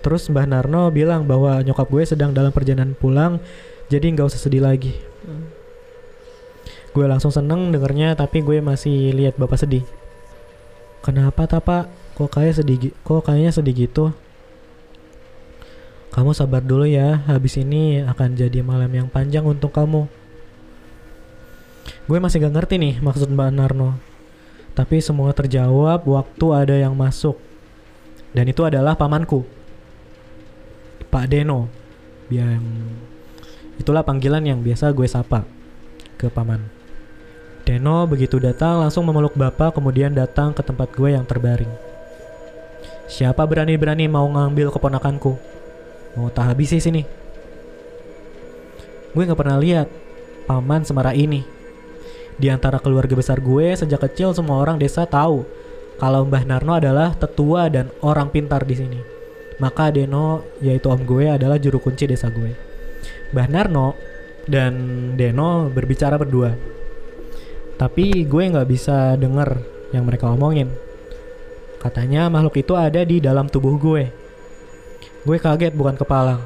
[0.08, 3.44] Terus Mbah Narno bilang bahwa nyokap gue sedang dalam perjalanan pulang,
[3.92, 4.96] jadi nggak usah sedih lagi.
[5.28, 5.52] Hmm.
[6.96, 9.84] Gue langsung seneng dengernya, tapi gue masih lihat bapak sedih.
[11.04, 11.92] Kenapa tapa?
[12.16, 12.96] Kok kayak sedih?
[13.04, 14.16] Kok kayaknya sedih gitu?
[16.16, 17.28] Kamu sabar dulu ya.
[17.28, 20.08] Habis ini akan jadi malam yang panjang untuk kamu.
[22.08, 24.00] Gue masih gak ngerti nih maksud Mbak Narno.
[24.72, 27.36] Tapi semua terjawab waktu ada yang masuk.
[28.32, 29.57] Dan itu adalah pamanku.
[31.08, 31.72] Pak Deno.
[32.28, 32.64] Yang
[33.80, 35.48] itulah panggilan yang biasa gue sapa
[36.20, 36.60] ke paman.
[37.68, 41.70] Deno begitu datang langsung memeluk bapak kemudian datang ke tempat gue yang terbaring.
[43.08, 45.36] Siapa berani-berani mau ngambil keponakanku?
[46.20, 47.04] Mau tak habisi sini.
[49.16, 49.88] Gue nggak pernah lihat
[50.48, 51.44] paman semarah ini.
[52.38, 55.48] Di antara keluarga besar gue sejak kecil semua orang desa tahu
[55.98, 59.17] kalau Mbah Narno adalah tetua dan orang pintar di sini.
[59.58, 62.54] Maka Deno yaitu om gue adalah juru kunci desa gue.
[63.34, 63.98] Mbah Narno
[64.46, 64.74] dan
[65.18, 66.54] Deno berbicara berdua.
[67.78, 69.62] Tapi gue nggak bisa denger
[69.94, 70.70] yang mereka omongin.
[71.82, 74.10] Katanya makhluk itu ada di dalam tubuh gue.
[75.26, 76.42] Gue kaget bukan kepala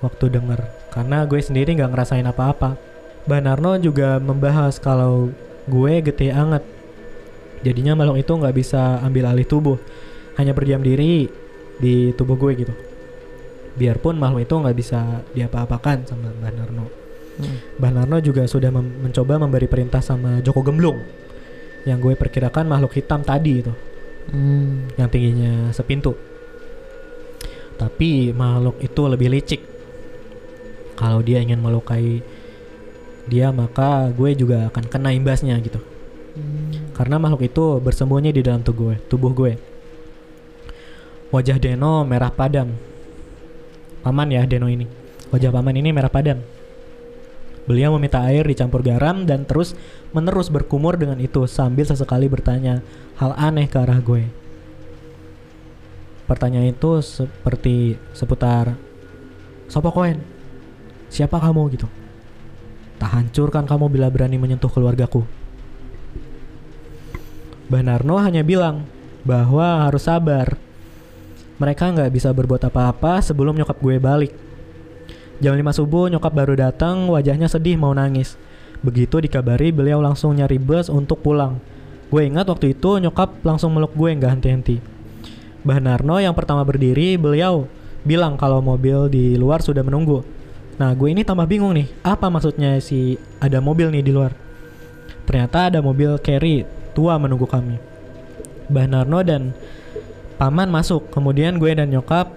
[0.00, 0.60] waktu denger
[0.92, 2.76] karena gue sendiri nggak ngerasain apa-apa.
[3.24, 5.32] Mbah Narno juga membahas kalau
[5.68, 6.64] gue gede anget.
[7.60, 9.76] Jadinya makhluk itu nggak bisa ambil alih tubuh,
[10.40, 11.28] hanya berdiam diri
[11.80, 12.74] di tubuh gue gitu.
[13.74, 16.86] Biarpun makhluk itu nggak bisa diapa-apakan sama Mbah Narno.
[17.40, 17.56] Hmm.
[17.80, 21.00] Mbah Narno juga sudah mem- mencoba memberi perintah sama Joko Gemblung
[21.88, 23.72] yang gue perkirakan makhluk hitam tadi itu
[24.30, 24.92] Hmm.
[25.00, 26.12] yang tingginya sepintu.
[27.80, 29.60] Tapi makhluk itu lebih licik.
[31.00, 32.20] Kalau dia ingin melukai
[33.24, 35.80] dia maka gue juga akan kena imbasnya gitu.
[36.36, 36.92] Hmm.
[36.92, 39.69] Karena makhluk itu bersembunyi di dalam tubuh gue, tubuh gue.
[41.30, 42.74] Wajah Deno merah padam.
[44.02, 44.86] Paman ya Deno ini.
[45.30, 46.42] Wajah paman ini merah padam.
[47.70, 49.78] Beliau meminta air dicampur garam dan terus
[50.10, 52.82] menerus berkumur dengan itu sambil sesekali bertanya
[53.14, 54.26] hal aneh ke arah gue.
[56.26, 58.74] Pertanyaan itu seperti seputar
[59.70, 60.18] Sopo koen?
[61.14, 61.86] Siapa kamu gitu?
[62.98, 65.22] Tak hancurkan kamu bila berani menyentuh keluargaku.
[67.70, 68.82] Mbah Narno hanya bilang
[69.22, 70.58] bahwa harus sabar.
[71.60, 74.32] Mereka nggak bisa berbuat apa-apa sebelum nyokap gue balik.
[75.44, 78.40] Jam 5 subuh nyokap baru datang, wajahnya sedih mau nangis.
[78.80, 81.60] Begitu dikabari beliau langsung nyari bus untuk pulang.
[82.08, 84.80] Gue ingat waktu itu nyokap langsung meluk gue nggak henti-henti.
[85.60, 87.68] Mbah Narno yang pertama berdiri, beliau
[88.08, 90.24] bilang kalau mobil di luar sudah menunggu.
[90.80, 94.32] Nah, gue ini tambah bingung nih, apa maksudnya si ada mobil nih di luar?
[95.28, 96.64] Ternyata ada mobil carry
[96.96, 97.76] tua menunggu kami.
[98.72, 99.52] Mbah Narno dan
[100.40, 102.32] paman masuk, kemudian gue dan nyokap,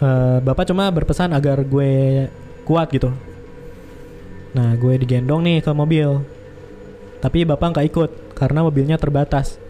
[0.00, 2.24] eh, bapak cuma berpesan agar gue
[2.64, 3.12] kuat gitu.
[4.56, 6.24] Nah, gue digendong nih ke mobil,
[7.20, 9.60] tapi bapak nggak ikut karena mobilnya terbatas.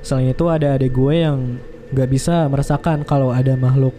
[0.00, 1.60] Selain itu ada adik gue yang
[1.92, 3.92] nggak bisa merasakan kalau ada makhluk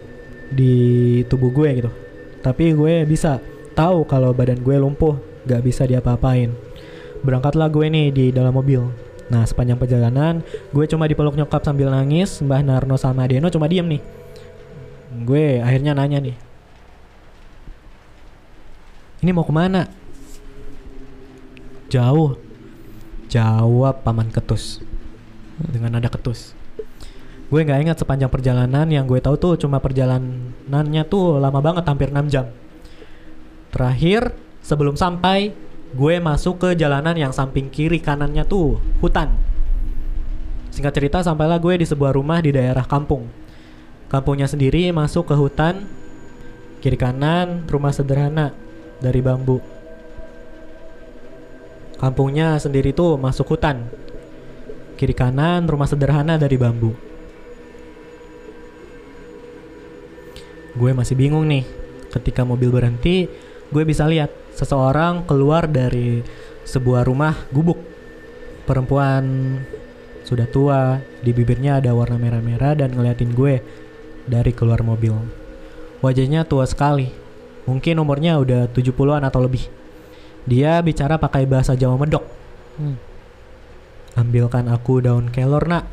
[0.50, 1.90] di tubuh gue gitu.
[2.42, 3.38] Tapi gue bisa
[3.74, 5.18] tahu kalau badan gue lumpuh,
[5.50, 6.54] gak bisa diapa-apain.
[7.26, 9.05] Berangkatlah gue nih di dalam mobil.
[9.26, 12.38] Nah sepanjang perjalanan, gue cuma dipeluk nyokap sambil nangis.
[12.38, 14.02] Mbah Narno sama Deno cuma diem nih.
[15.26, 16.36] Gue akhirnya nanya nih.
[19.26, 19.90] Ini mau ke mana?
[21.90, 22.38] Jauh.
[23.26, 24.78] Jawab paman ketus
[25.58, 26.54] dengan nada ketus.
[27.46, 32.10] Gue nggak ingat sepanjang perjalanan yang gue tahu tuh cuma perjalanannya tuh lama banget hampir
[32.10, 32.46] 6 jam.
[33.70, 35.54] Terakhir sebelum sampai
[35.94, 39.30] gue masuk ke jalanan yang samping kiri kanannya tuh hutan.
[40.74, 43.30] Singkat cerita sampailah gue di sebuah rumah di daerah kampung.
[44.10, 45.86] Kampungnya sendiri masuk ke hutan
[46.86, 48.54] kiri kanan rumah sederhana
[49.02, 49.58] dari bambu.
[51.96, 53.88] Kampungnya sendiri tuh masuk hutan.
[54.94, 56.94] Kiri kanan rumah sederhana dari bambu.
[60.76, 61.64] Gue masih bingung nih.
[62.12, 63.26] Ketika mobil berhenti,
[63.72, 66.24] gue bisa lihat seseorang keluar dari
[66.64, 67.78] sebuah rumah gubuk.
[68.66, 69.22] Perempuan
[70.26, 73.62] sudah tua, di bibirnya ada warna merah-merah dan ngeliatin gue
[74.26, 75.14] dari keluar mobil.
[76.02, 77.14] Wajahnya tua sekali.
[77.70, 79.62] Mungkin umurnya udah 70-an atau lebih.
[80.46, 82.26] Dia bicara pakai bahasa Jawa medok.
[82.78, 82.98] Hmm.
[84.18, 85.86] Ambilkan aku daun kelor nak.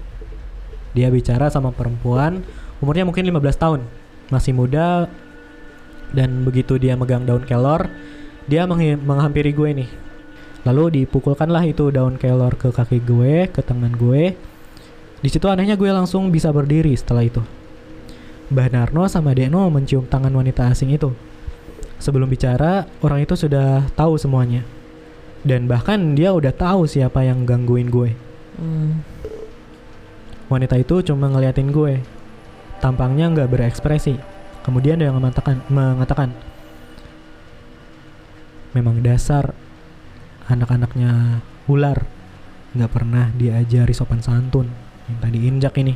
[0.94, 2.46] Dia bicara sama perempuan,
[2.82, 3.82] umurnya mungkin 15 tahun.
[4.30, 5.10] Masih muda
[6.14, 7.90] dan begitu dia megang daun kelor,
[8.48, 9.90] dia menghampiri gue nih.
[10.64, 14.36] Lalu dipukulkanlah itu daun kelor ke kaki gue, ke tangan gue.
[15.20, 17.44] Di situ anehnya gue langsung bisa berdiri setelah itu.
[18.52, 21.12] Mbah Narno sama Deno mencium tangan wanita asing itu.
[22.00, 24.64] Sebelum bicara, orang itu sudah tahu semuanya.
[25.44, 28.16] Dan bahkan dia udah tahu siapa yang gangguin gue.
[28.60, 29.04] Hmm.
[30.52, 32.04] Wanita itu cuma ngeliatin gue.
[32.84, 34.20] Tampangnya nggak berekspresi.
[34.64, 36.32] Kemudian dia mengatakan, mengatakan,
[38.74, 39.54] memang dasar
[40.50, 41.40] anak-anaknya
[41.72, 42.04] ular
[42.74, 44.66] nggak pernah diajari sopan santun
[45.08, 45.94] yang tadi injak ini.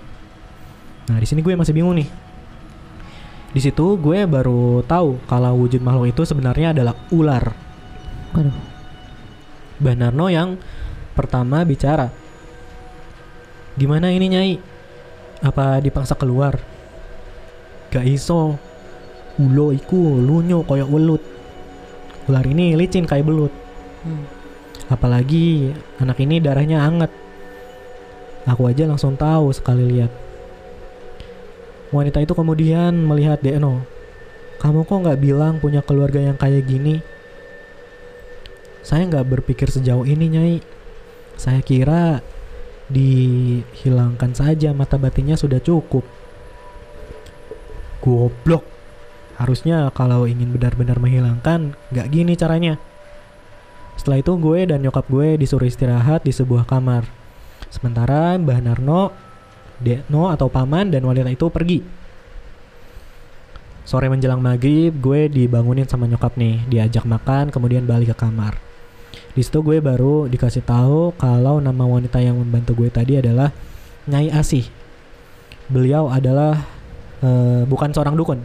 [1.10, 2.10] Nah di sini gue masih bingung nih.
[3.52, 7.50] Di situ gue baru tahu kalau wujud makhluk itu sebenarnya adalah ular.
[8.36, 8.58] Waduh.
[9.82, 10.58] Mbah Narno yang
[11.18, 12.14] pertama bicara.
[13.78, 14.54] Gimana ini Nyai?
[15.42, 16.58] Apa dipaksa keluar?
[17.94, 18.58] Gak iso.
[19.38, 21.24] Ulo iku lunyo koyok welut.
[22.28, 23.54] Ular ini licin kayak belut.
[24.04, 24.28] Hmm.
[24.92, 27.12] Apalagi anak ini darahnya hangat.
[28.48, 30.12] Aku aja langsung tahu sekali lihat.
[31.92, 33.84] Wanita itu kemudian melihat Deno.
[34.60, 37.00] Kamu kok nggak bilang punya keluarga yang kayak gini?
[38.84, 40.56] Saya nggak berpikir sejauh ini, Nyai.
[41.36, 42.24] Saya kira
[42.88, 46.08] dihilangkan saja mata batinnya sudah cukup.
[48.00, 48.77] Goblok.
[49.38, 52.82] Harusnya kalau ingin benar-benar menghilangkan, nggak gini caranya.
[53.98, 57.06] Setelah itu gue dan nyokap gue disuruh istirahat di sebuah kamar.
[57.70, 59.14] Sementara Mbah Narno,
[59.78, 61.80] Dekno atau Paman dan wanita itu pergi.
[63.88, 68.60] Sore menjelang maghrib, gue dibangunin sama nyokap nih, diajak makan, kemudian balik ke kamar.
[69.32, 73.54] Di situ gue baru dikasih tahu kalau nama wanita yang membantu gue tadi adalah
[74.10, 74.66] Nyai Asih.
[75.72, 76.68] Beliau adalah
[77.24, 78.44] eh, bukan seorang dukun,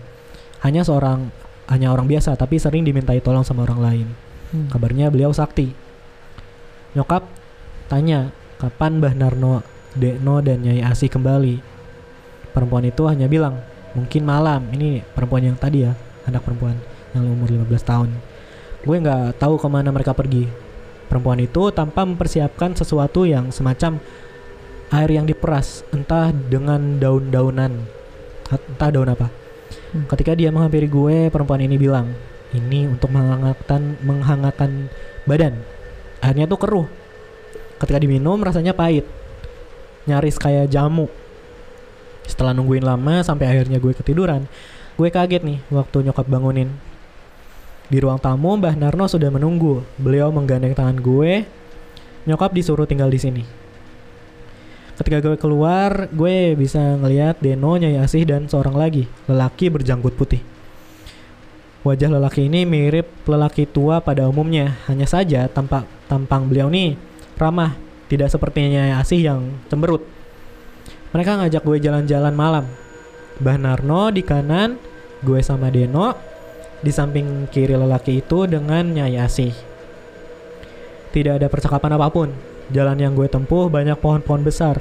[0.63, 1.31] hanya seorang
[1.71, 4.07] hanya orang biasa, tapi sering dimintai tolong sama orang lain.
[4.51, 4.67] Hmm.
[4.71, 5.75] Kabarnya beliau sakti.
[6.93, 7.25] Nyokap
[7.89, 9.65] tanya kapan Mbah Narno,
[9.97, 11.59] Dekno dan Nyai Asih kembali.
[12.53, 13.59] Perempuan itu hanya bilang
[13.97, 14.69] mungkin malam.
[14.71, 15.97] Ini perempuan yang tadi ya,
[16.29, 16.77] anak perempuan
[17.17, 18.11] yang umur 15 tahun.
[18.83, 20.47] Gue nggak tahu ke mana mereka pergi.
[21.09, 24.01] Perempuan itu tanpa mempersiapkan sesuatu yang semacam
[24.93, 27.89] air yang diperas, entah dengan daun-daunan,
[28.53, 29.42] entah daun apa.
[29.93, 30.09] Hmm.
[30.09, 32.09] Ketika dia menghampiri gue, perempuan ini bilang,
[32.57, 34.89] ini untuk menghangatkan menghangatkan
[35.29, 35.61] badan.
[36.25, 36.89] Airnya tuh keruh.
[37.77, 39.05] Ketika diminum rasanya pahit.
[40.03, 41.07] nyaris kayak jamu.
[42.27, 44.51] Setelah nungguin lama sampai akhirnya gue ketiduran,
[44.99, 46.75] gue kaget nih waktu nyokap bangunin.
[47.87, 49.87] Di ruang tamu, Mbah Narno sudah menunggu.
[50.03, 51.47] Beliau menggandeng tangan gue.
[52.27, 53.62] Nyokap disuruh tinggal di sini.
[55.03, 60.39] Ketika gue keluar, gue bisa ngeliat Deno, Nyai Asih, dan seorang lagi, lelaki berjanggut putih.
[61.83, 66.95] Wajah lelaki ini mirip lelaki tua pada umumnya, hanya saja tampak tampang beliau nih
[67.35, 67.75] ramah,
[68.07, 70.07] tidak seperti Nyai Asih yang cemberut.
[71.11, 72.71] Mereka ngajak gue jalan-jalan malam.
[73.43, 74.79] Mbah Narno di kanan,
[75.19, 76.15] gue sama Deno,
[76.79, 79.51] di samping kiri lelaki itu dengan Nyai Asih.
[81.11, 82.52] Tidak ada percakapan apa pun.
[82.73, 84.81] Jalan yang gue tempuh banyak pohon-pohon besar.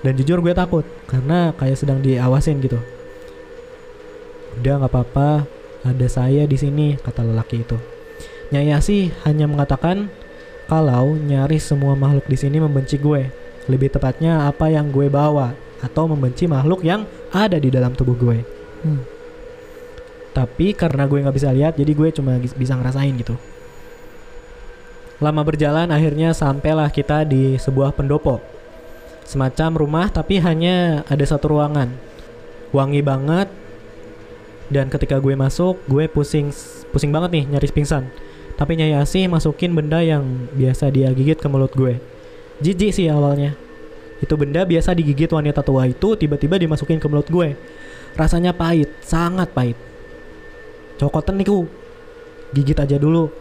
[0.00, 2.80] Dan jujur gue takut karena kayak sedang diawasin gitu.
[4.60, 5.48] Udah nggak apa-apa,
[5.84, 7.76] ada saya di sini kata lelaki itu.
[8.52, 10.12] Nyai Asih hanya mengatakan
[10.68, 13.28] kalau nyaris semua makhluk di sini membenci gue.
[13.68, 18.38] Lebih tepatnya apa yang gue bawa atau membenci makhluk yang ada di dalam tubuh gue.
[18.84, 19.00] Hmm.
[20.30, 23.34] Tapi karena gue nggak bisa lihat, jadi gue cuma bisa ngerasain gitu.
[25.20, 28.40] Lama berjalan, akhirnya sampailah kita di sebuah pendopo.
[29.28, 31.92] Semacam rumah, tapi hanya ada satu ruangan.
[32.72, 33.52] Wangi banget.
[34.72, 36.48] Dan ketika gue masuk, gue pusing
[36.88, 38.08] pusing banget nih, nyaris pingsan.
[38.56, 42.00] Tapi Nyai Asih masukin benda yang biasa dia gigit ke mulut gue.
[42.60, 43.56] Jijik sih awalnya.
[44.20, 47.56] Itu benda biasa digigit wanita tua itu tiba-tiba dimasukin ke mulut gue.
[48.16, 49.76] Rasanya pahit, sangat pahit.
[51.00, 51.64] Cokotan nih ku.
[52.52, 53.32] Gigit aja dulu.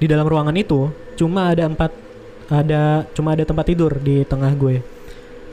[0.00, 0.88] Di dalam ruangan itu
[1.20, 1.92] cuma ada empat
[2.48, 4.80] ada cuma ada tempat tidur di tengah gue.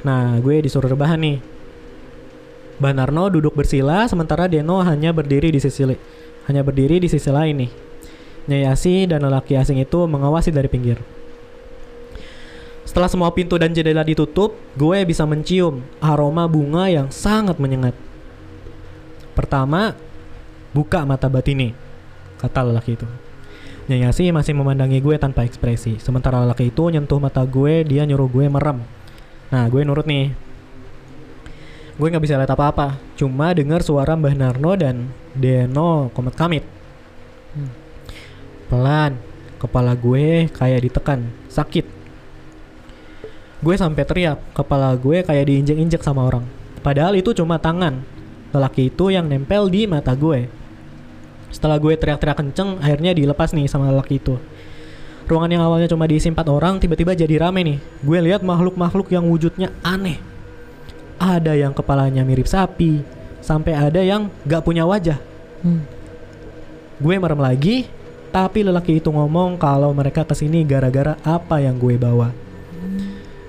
[0.07, 1.37] Nah, gue disuruh rebahan nih.
[2.79, 5.83] Banarno duduk bersila sementara Deno hanya berdiri di sisi
[6.47, 7.71] hanya berdiri di sisi lain nih.
[8.47, 11.03] Nyai Asih dan lelaki asing itu mengawasi dari pinggir.
[12.87, 17.91] Setelah semua pintu dan jendela ditutup, gue bisa mencium aroma bunga yang sangat menyengat.
[19.35, 19.91] Pertama,
[20.71, 21.75] buka mata batini,
[22.39, 23.26] kata lelaki itu.
[23.87, 25.95] Nyai Asih masih memandangi gue tanpa ekspresi.
[26.03, 28.83] Sementara lelaki itu nyentuh mata gue, dia nyuruh gue merem.
[29.47, 30.35] Nah, gue nurut nih.
[31.95, 36.67] Gue nggak bisa lihat apa-apa, cuma dengar suara Mbah Narno dan Deno komet kamit.
[37.55, 37.71] Hmm.
[38.67, 39.15] Pelan,
[39.55, 41.87] kepala gue kayak ditekan, sakit.
[43.63, 46.43] Gue sampai teriak, kepala gue kayak diinjek-injek sama orang.
[46.83, 48.03] Padahal itu cuma tangan
[48.51, 50.51] lelaki itu yang nempel di mata gue.
[51.49, 54.35] Setelah gue teriak-teriak kenceng, akhirnya dilepas nih sama lelaki itu.
[55.27, 57.77] Ruangan yang awalnya cuma diisi empat orang, tiba-tiba jadi rame nih.
[58.03, 60.19] Gue lihat makhluk-makhluk yang wujudnya aneh.
[61.19, 63.03] Ada yang kepalanya mirip sapi,
[63.43, 65.19] sampai ada yang gak punya wajah.
[65.63, 65.83] Hmm.
[66.99, 67.91] Gue merem lagi,
[68.31, 72.31] tapi lelaki itu ngomong kalau mereka ke sini gara-gara apa yang gue bawa.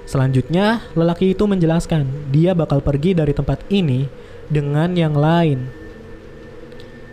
[0.09, 4.09] Selanjutnya, lelaki itu menjelaskan dia bakal pergi dari tempat ini
[4.49, 5.69] dengan yang lain.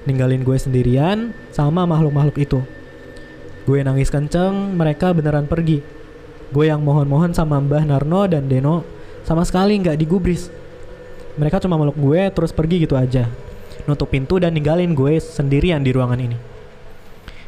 [0.06, 2.60] Ninggalin gue sendirian sama makhluk-makhluk itu.
[3.66, 5.82] Gue nangis kenceng, mereka beneran pergi.
[6.53, 8.86] Gue yang mohon-mohon sama Mbah Narno dan Deno
[9.26, 10.53] sama sekali nggak digubris.
[11.41, 13.26] Mereka cuma meluk gue terus pergi gitu aja.
[13.89, 16.38] Nutup pintu dan ninggalin gue sendirian di ruangan ini.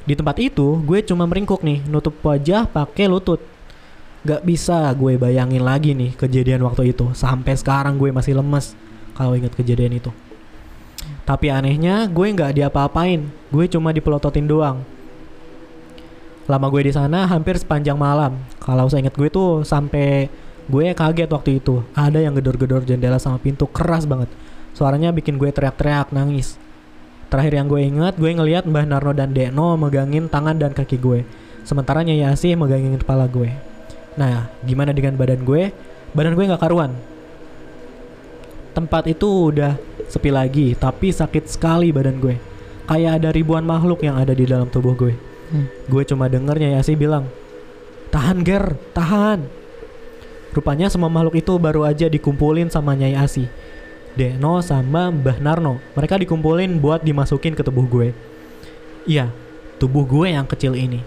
[0.08, 3.44] Di tempat itu, gue cuma meringkuk nih, nutup wajah pakai lutut.
[4.26, 7.14] Gak bisa gue bayangin lagi nih kejadian waktu itu.
[7.14, 8.74] Sampai sekarang gue masih lemes
[9.14, 10.10] kalau ingat kejadian itu.
[11.28, 13.28] Tapi anehnya gue nggak diapa-apain.
[13.52, 14.80] Gue cuma dipelototin doang.
[16.48, 18.40] Lama gue di sana hampir sepanjang malam.
[18.64, 20.32] Kalau saya ingat gue tuh sampai
[20.72, 21.84] gue kaget waktu itu.
[21.92, 24.32] Ada yang gedor-gedor jendela sama pintu keras banget.
[24.72, 26.56] Suaranya bikin gue teriak-teriak nangis.
[27.28, 31.28] Terakhir yang gue ingat, gue ngeliat Mbah Narno dan Deno megangin tangan dan kaki gue.
[31.68, 33.52] Sementara Nyai Asih megangin kepala gue.
[34.16, 35.76] Nah, gimana dengan badan gue?
[36.16, 36.96] Badan gue nggak karuan.
[38.78, 39.74] Tempat itu udah
[40.06, 42.38] sepi lagi, tapi sakit sekali badan gue.
[42.86, 45.18] Kayak ada ribuan makhluk yang ada di dalam tubuh gue.
[45.50, 45.66] Hmm.
[45.90, 47.26] Gue cuma denger Nyai Asih bilang,
[48.14, 49.42] Tahan Ger, tahan.
[50.54, 53.50] Rupanya semua makhluk itu baru aja dikumpulin sama Nyai Asih.
[54.14, 55.82] Deno sama Mbah Narno.
[55.98, 58.14] Mereka dikumpulin buat dimasukin ke tubuh gue.
[59.10, 59.34] Iya,
[59.82, 61.02] tubuh gue yang kecil ini.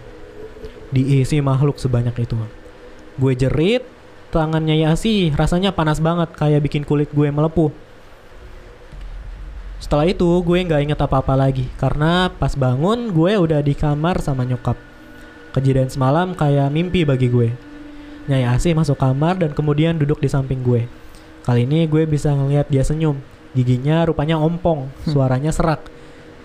[0.91, 2.35] Diisi makhluk sebanyak itu.
[3.14, 3.87] Gue jerit,
[4.31, 7.74] tangannya Yasi rasanya panas banget kayak bikin kulit gue melepuh.
[9.83, 14.47] Setelah itu gue nggak inget apa-apa lagi karena pas bangun gue udah di kamar sama
[14.47, 14.78] nyokap.
[15.51, 17.51] Kejadian semalam kayak mimpi bagi gue.
[18.31, 20.87] Nyai Asih masuk kamar dan kemudian duduk di samping gue.
[21.43, 23.18] Kali ini gue bisa ngeliat dia senyum.
[23.51, 25.83] Giginya rupanya ompong, suaranya serak.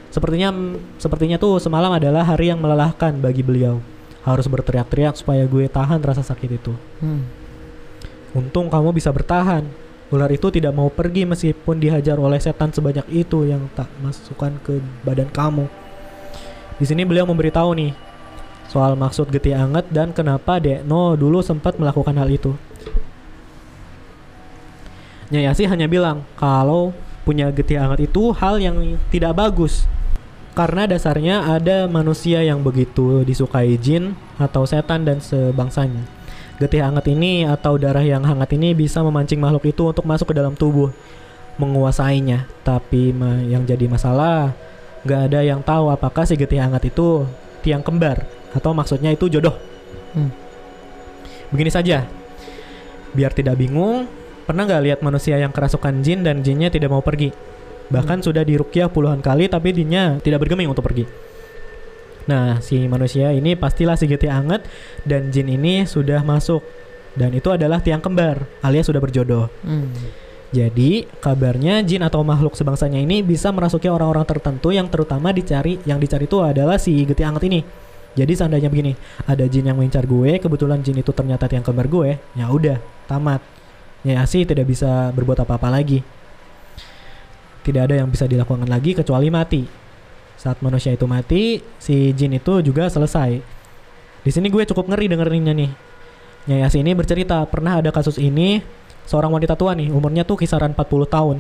[0.10, 0.50] Sepertinya
[0.98, 3.78] sepertinya tuh semalam adalah hari yang melelahkan bagi beliau.
[4.26, 6.74] Harus berteriak-teriak supaya gue tahan rasa sakit itu.
[6.98, 7.45] Hmm.
[8.36, 9.64] Untung kamu bisa bertahan.
[10.12, 14.78] Ular itu tidak mau pergi meskipun dihajar oleh setan sebanyak itu yang tak masukkan ke
[15.02, 15.66] badan kamu.
[16.76, 17.96] Di sini beliau memberitahu nih
[18.68, 22.52] soal maksud getih anget dan kenapa Dekno dulu sempat melakukan hal itu.
[25.32, 26.92] Nyai Asih hanya bilang kalau
[27.24, 29.90] punya getih anget itu hal yang tidak bagus
[30.54, 36.04] karena dasarnya ada manusia yang begitu disukai jin atau setan dan sebangsanya.
[36.56, 40.36] Getih hangat ini atau darah yang hangat ini bisa memancing makhluk itu untuk masuk ke
[40.40, 40.88] dalam tubuh,
[41.60, 42.48] menguasainya.
[42.64, 43.12] Tapi
[43.52, 44.56] yang jadi masalah,
[45.04, 47.28] nggak ada yang tahu apakah si getih hangat itu
[47.60, 48.24] tiang kembar
[48.56, 49.52] atau maksudnya itu jodoh.
[50.16, 50.32] Hmm.
[51.52, 52.08] Begini saja,
[53.12, 54.08] biar tidak bingung,
[54.48, 57.36] pernah nggak lihat manusia yang kerasukan jin dan jinnya tidak mau pergi?
[57.92, 61.25] Bahkan sudah dirukyah puluhan kali tapi jinnya tidak bergeming untuk pergi.
[62.26, 64.66] Nah, si manusia ini pastilah si getih anget
[65.06, 66.66] dan jin ini sudah masuk.
[67.16, 69.48] Dan itu adalah tiang kembar alias sudah berjodoh.
[69.64, 69.94] Hmm.
[70.52, 76.00] Jadi, kabarnya jin atau makhluk sebangsanya ini bisa merasuki orang-orang tertentu yang terutama dicari, yang
[76.00, 77.62] dicari itu adalah si getih anget ini.
[78.16, 78.96] Jadi seandainya begini,
[79.28, 82.80] ada jin yang mengincar gue, kebetulan jin itu ternyata tiang kembar gue, ya udah,
[83.12, 83.44] tamat.
[84.08, 86.00] Ya sih tidak bisa berbuat apa-apa lagi.
[87.66, 89.85] Tidak ada yang bisa dilakukan lagi kecuali mati.
[90.36, 93.40] Saat manusia itu mati, si jin itu juga selesai.
[94.26, 95.72] Di sini gue cukup ngeri dengerinnya nih.
[96.46, 98.62] Nyai Asi ini bercerita pernah ada kasus ini
[99.10, 101.38] seorang wanita tua nih, umurnya tuh kisaran 40 tahun.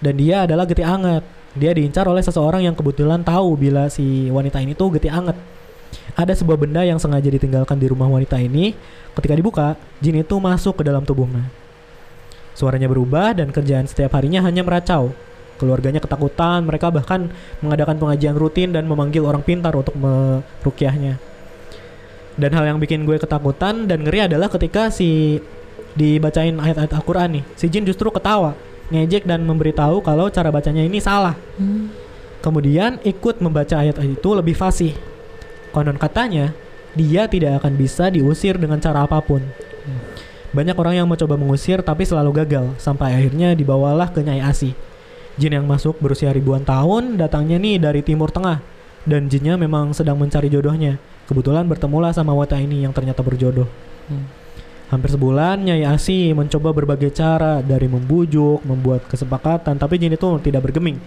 [0.00, 1.24] Dan dia adalah getih anget.
[1.52, 5.36] Dia diincar oleh seseorang yang kebetulan tahu bila si wanita ini tuh getih anget.
[6.14, 8.72] Ada sebuah benda yang sengaja ditinggalkan di rumah wanita ini.
[9.12, 11.50] Ketika dibuka, jin itu masuk ke dalam tubuhnya.
[12.54, 15.12] Suaranya berubah dan kerjaan setiap harinya hanya meracau.
[15.60, 17.28] Keluarganya ketakutan, mereka bahkan
[17.60, 21.20] mengadakan pengajian rutin dan memanggil orang pintar untuk merukyahnya.
[22.40, 25.36] Dan hal yang bikin gue ketakutan dan ngeri adalah ketika si
[25.92, 28.56] dibacain ayat-ayat Al-Quran nih, si jin justru ketawa,
[28.88, 31.36] ngejek dan memberitahu kalau cara bacanya ini salah.
[31.60, 31.92] Hmm.
[32.40, 34.96] Kemudian ikut membaca ayat itu lebih fasih.
[35.76, 36.56] Konon katanya,
[36.96, 39.44] dia tidak akan bisa diusir dengan cara apa pun.
[40.50, 44.74] Banyak orang yang mencoba mengusir tapi selalu gagal, sampai akhirnya dibawalah ke Nyai Asi.
[45.40, 48.60] Jin yang masuk berusia ribuan tahun, datangnya nih dari timur tengah.
[49.08, 51.00] Dan jinnya memang sedang mencari jodohnya.
[51.24, 53.64] Kebetulan bertemulah sama wanita ini yang ternyata berjodoh.
[54.12, 54.28] Hmm.
[54.92, 60.66] Hampir sebulan Nyai Asi mencoba berbagai cara dari membujuk, membuat kesepakatan, tapi jin itu tidak
[60.66, 60.98] bergeming.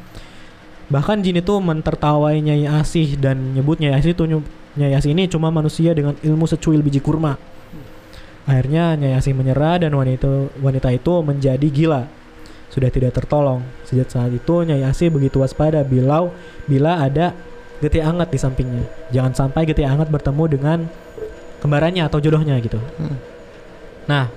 [0.87, 4.23] Bahkan jin itu mentertawai Nyai Asih dan nyebut Nyai Asih itu
[4.79, 7.35] Nyai Asih ini cuma manusia dengan ilmu secuil biji kurma.
[8.47, 12.07] Akhirnya Nyai Asih menyerah dan wanita wanita itu menjadi gila.
[12.73, 13.61] Sudah tidak tertolong.
[13.85, 16.33] Sejak saat itu Nyai Asih begitu waspada bila
[16.65, 17.37] bila ada
[17.77, 18.83] getih anget di sampingnya.
[19.13, 20.79] Jangan sampai getih anget bertemu dengan
[21.61, 22.81] kembarannya atau jodohnya gitu.
[22.97, 23.17] Hmm.
[24.09, 24.33] Nah,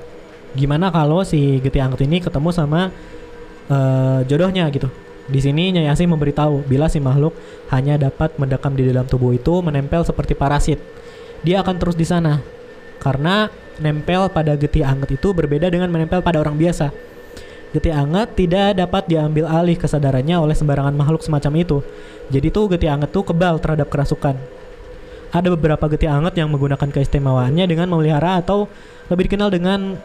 [0.53, 2.93] gimana kalau si getih anget ini ketemu sama
[3.73, 4.93] eh, jodohnya gitu?
[5.27, 7.35] Di sini Nyai Asih memberitahu bila si makhluk
[7.75, 10.79] hanya dapat mendekam di dalam tubuh itu menempel seperti parasit.
[11.43, 12.39] Dia akan terus di sana
[13.03, 13.51] karena
[13.83, 17.16] nempel pada getih anget itu berbeda dengan menempel pada orang biasa.
[17.77, 21.85] Getih anget tidak dapat diambil alih kesadarannya oleh sembarangan makhluk semacam itu.
[22.33, 24.33] Jadi tuh getih anget tuh kebal terhadap kerasukan.
[25.29, 28.65] Ada beberapa getih anget yang menggunakan keistimewaannya dengan memelihara atau
[29.13, 30.01] lebih dikenal dengan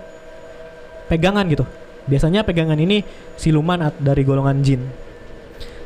[1.08, 1.64] pegangan gitu.
[2.12, 3.08] Biasanya pegangan ini
[3.40, 4.84] siluman dari golongan jin.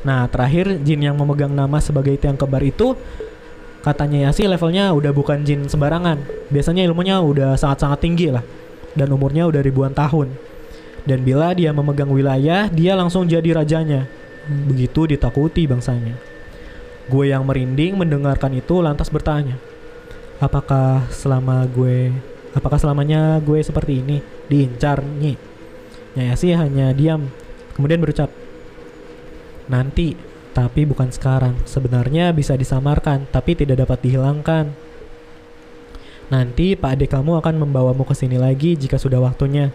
[0.01, 2.97] Nah, terakhir jin yang memegang nama sebagai tiang kembar itu
[3.85, 6.49] katanya ya sih levelnya udah bukan jin sembarangan.
[6.49, 8.41] Biasanya ilmunya udah sangat-sangat tinggi lah
[8.97, 10.54] dan umurnya udah ribuan tahun.
[11.05, 14.09] Dan bila dia memegang wilayah, dia langsung jadi rajanya.
[14.45, 16.17] Begitu ditakuti bangsanya.
[17.05, 19.61] Gue yang merinding mendengarkan itu lantas bertanya,
[20.41, 22.09] apakah selama gue,
[22.57, 24.17] apakah selamanya gue seperti ini
[24.49, 25.37] diincar Nyi?
[26.17, 27.29] Nyai Asih hanya diam,
[27.77, 28.33] kemudian berucap,
[29.69, 30.17] nanti,
[30.57, 31.61] tapi bukan sekarang.
[31.69, 34.73] Sebenarnya bisa disamarkan, tapi tidak dapat dihilangkan.
[36.33, 39.69] Nanti Pak Ade kamu akan membawamu ke sini lagi jika sudah waktunya.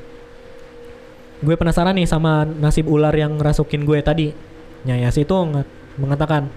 [1.41, 4.29] Gue penasaran nih sama nasib ular yang ngerasukin gue tadi.
[4.85, 5.35] Nyai Asih itu
[5.97, 6.53] mengatakan,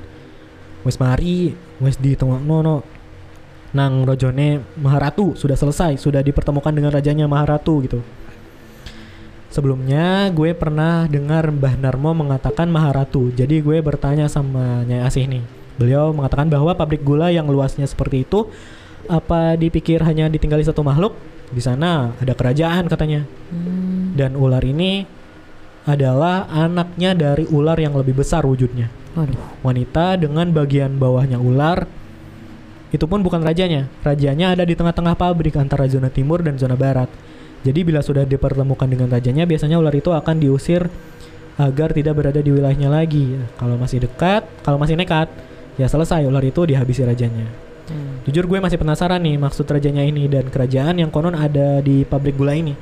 [0.84, 2.84] wes mari, wes di tengah nono.
[3.74, 8.00] Nang rojone Maharatu sudah selesai, sudah dipertemukan dengan rajanya Maharatu gitu.
[9.50, 13.34] Sebelumnya gue pernah dengar Mbah Narmo mengatakan Maharatu.
[13.34, 15.42] Jadi gue bertanya sama Nyai Asih nih.
[15.80, 18.46] Beliau mengatakan bahwa pabrik gula yang luasnya seperti itu
[19.10, 21.18] apa dipikir hanya ditinggali satu makhluk?
[21.54, 23.22] Di sana ada kerajaan katanya.
[23.54, 24.18] Hmm.
[24.18, 25.06] Dan ular ini
[25.86, 28.90] adalah anaknya dari ular yang lebih besar wujudnya.
[29.14, 29.62] Waduh.
[29.62, 31.86] Wanita dengan bagian bawahnya ular
[32.94, 33.90] itu pun bukan rajanya.
[34.06, 37.10] Rajanya ada di tengah-tengah pabrik antara zona timur dan zona barat.
[37.66, 40.92] Jadi bila sudah dipertemukan dengan rajanya, biasanya ular itu akan diusir
[41.58, 43.34] agar tidak berada di wilayahnya lagi.
[43.58, 45.32] Kalau masih dekat, kalau masih nekat,
[45.80, 47.50] ya selesai ular itu dihabisi rajanya.
[47.90, 48.24] Hmm.
[48.24, 52.40] Jujur gue masih penasaran nih maksud rajanya ini dan kerajaan yang konon ada di pabrik
[52.40, 52.76] gula ini.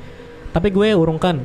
[0.54, 1.42] Tapi gue urungkan.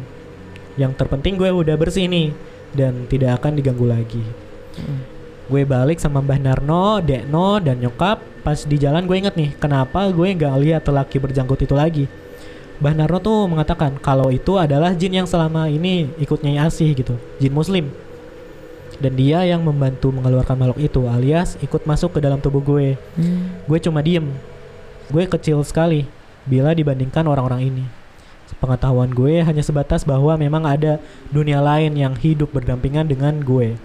[0.77, 2.35] Yang terpenting gue udah bersih nih
[2.77, 4.21] dan tidak akan diganggu lagi.
[4.77, 5.01] Hmm.
[5.47, 8.19] Gue balik sama Mbah Narno, Dekno, dan nyokap.
[8.43, 12.05] Pas di jalan gue inget nih, kenapa gue nggak lihat lelaki berjanggut itu lagi.
[12.77, 17.17] Mbah Narno tuh mengatakan kalau itu adalah jin yang selama ini ikut Nyai Asih gitu,
[17.41, 17.89] jin muslim.
[18.97, 22.97] Dan dia yang membantu mengeluarkan makhluk itu alias ikut masuk ke dalam tubuh gue.
[23.13, 23.61] Hmm.
[23.69, 24.25] Gue cuma diem.
[25.13, 26.09] Gue kecil sekali
[26.49, 27.85] bila dibandingkan orang-orang ini.
[28.57, 30.97] Pengetahuan gue hanya sebatas bahwa memang ada
[31.29, 33.77] dunia lain yang hidup berdampingan dengan gue.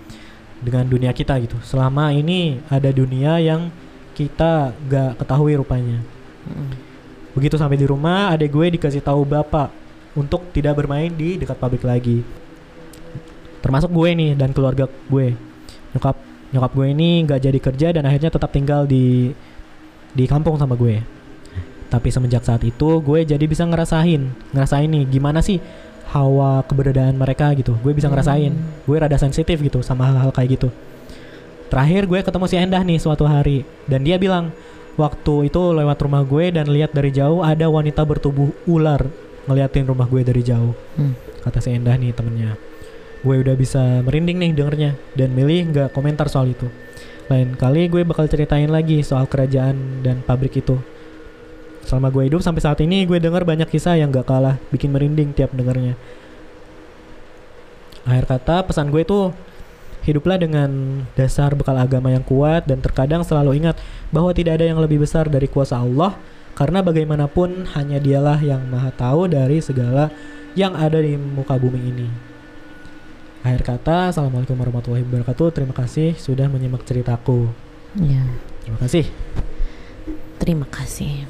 [0.65, 1.61] Dengan dunia kita gitu.
[1.61, 3.69] Selama ini ada dunia yang
[4.17, 6.01] kita gak ketahui rupanya.
[6.49, 6.73] Hmm.
[7.37, 9.73] Begitu sampai di rumah, adek gue dikasih tahu bapak
[10.13, 12.21] untuk tidak bermain di dekat pabrik lagi.
[13.63, 15.39] Termasuk gue nih dan keluarga gue.
[15.95, 16.17] Nyokap
[16.53, 19.31] nyokap gue ini nggak jadi kerja dan akhirnya tetap tinggal di
[20.13, 21.01] di kampung sama gue.
[21.89, 25.61] Tapi semenjak saat itu gue jadi bisa ngerasain, ngerasain nih gimana sih
[26.13, 27.79] hawa keberadaan mereka gitu.
[27.81, 28.53] Gue bisa ngerasain.
[28.85, 30.69] Gue rada sensitif gitu sama hal-hal kayak gitu.
[31.73, 34.53] Terakhir gue ketemu si Endah nih suatu hari dan dia bilang
[35.01, 39.09] waktu itu lewat rumah gue dan lihat dari jauh ada wanita bertubuh ular
[39.49, 40.77] ngeliatin rumah gue dari jauh.
[41.01, 41.17] Hmm.
[41.41, 42.72] Kata si Endah nih temennya.
[43.23, 46.67] Gue udah bisa merinding nih dengernya dan milih nggak komentar soal itu.
[47.31, 50.77] Lain kali gue bakal ceritain lagi soal kerajaan dan pabrik itu.
[51.87, 55.35] Selama gue hidup sampai saat ini gue denger banyak kisah yang gak kalah bikin merinding
[55.35, 55.99] tiap dengernya.
[58.03, 59.31] Akhir kata pesan gue tuh
[60.03, 63.79] hiduplah dengan dasar bekal agama yang kuat dan terkadang selalu ingat
[64.11, 66.19] bahwa tidak ada yang lebih besar dari kuasa Allah
[66.59, 70.11] karena bagaimanapun hanya dialah yang maha tahu dari segala
[70.59, 72.32] yang ada di muka bumi ini.
[73.43, 75.51] Akhir kata, Assalamualaikum warahmatullahi wabarakatuh.
[75.51, 77.51] Terima kasih sudah menyimak ceritaku.
[77.99, 78.23] Ya.
[78.63, 79.05] Terima kasih.
[80.39, 81.27] Terima kasih.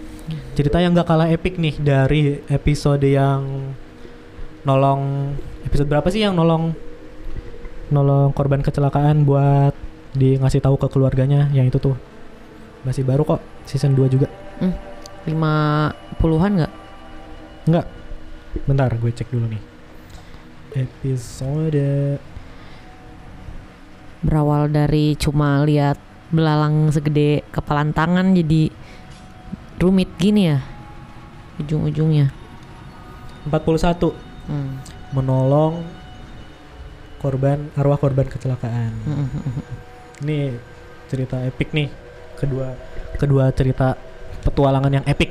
[0.53, 3.73] Cerita yang gak kalah epic nih dari episode yang
[4.69, 5.33] nolong
[5.65, 6.77] episode berapa sih yang nolong
[7.89, 9.73] nolong korban kecelakaan buat
[10.13, 11.97] di ngasih tahu ke keluarganya yang itu tuh
[12.85, 14.29] masih baru kok season 2 juga
[15.25, 15.89] Lima
[16.21, 16.73] puluhan nggak?
[17.73, 17.87] enggak
[18.69, 19.72] bentar gue cek dulu nih
[20.75, 22.19] episode
[24.23, 25.99] Berawal dari cuma lihat
[26.31, 28.71] belalang segede kepalan tangan jadi
[29.77, 30.63] rumit gini ya
[31.61, 32.31] ujung-ujungnya.
[33.47, 34.83] 41 Hmm.
[35.15, 35.87] menolong
[37.23, 39.31] korban arwah korban kecelakaan Hmm,
[40.27, 40.59] ini
[41.07, 41.87] cerita epic nih
[42.35, 42.75] kedua
[43.23, 43.95] kedua cerita
[44.43, 45.31] petualangan yang epic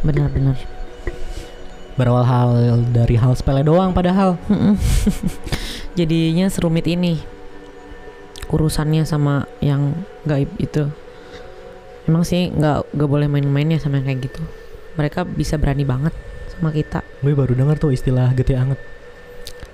[0.00, 0.56] Benar-benar.
[1.96, 2.50] Berawal hal
[2.92, 4.36] dari hal sepele doang padahal.
[5.98, 7.18] Jadinya serumit ini
[8.52, 9.96] urusannya sama yang
[10.28, 10.86] gaib itu.
[12.06, 14.42] Emang sih nggak nggak boleh main-mainnya sama yang kayak gitu.
[15.00, 16.14] Mereka bisa berani banget
[16.56, 17.04] sama kita.
[17.20, 18.80] gue baru dengar tuh istilah getih anget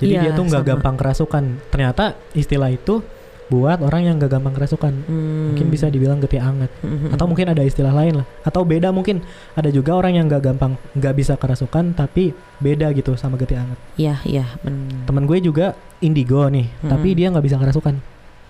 [0.03, 3.07] jadi Iya, dia tuh nggak gampang kerasukan ternyata istilah itu
[3.53, 5.53] buat orang yang nggak gampang kerasukan Hmm.
[5.53, 7.13] mungkin bisa dibilang getih anget Mm-mm.
[7.13, 9.21] atau mungkin ada istilah lain lah atau beda mungkin
[9.53, 13.77] ada juga orang yang nggak gampang nggak bisa kerasukan tapi beda gitu sama getih anget
[13.95, 15.05] Iya iya benar.
[15.05, 15.67] temen gue juga
[16.01, 17.19] indigo nih tapi Mm-mm.
[17.21, 17.97] dia nggak bisa kerasukan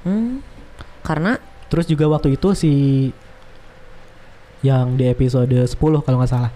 [0.03, 0.39] Hmm.
[1.01, 2.71] Karena terus juga waktu itu si
[4.63, 6.53] yang di episode 10 kalau nggak salah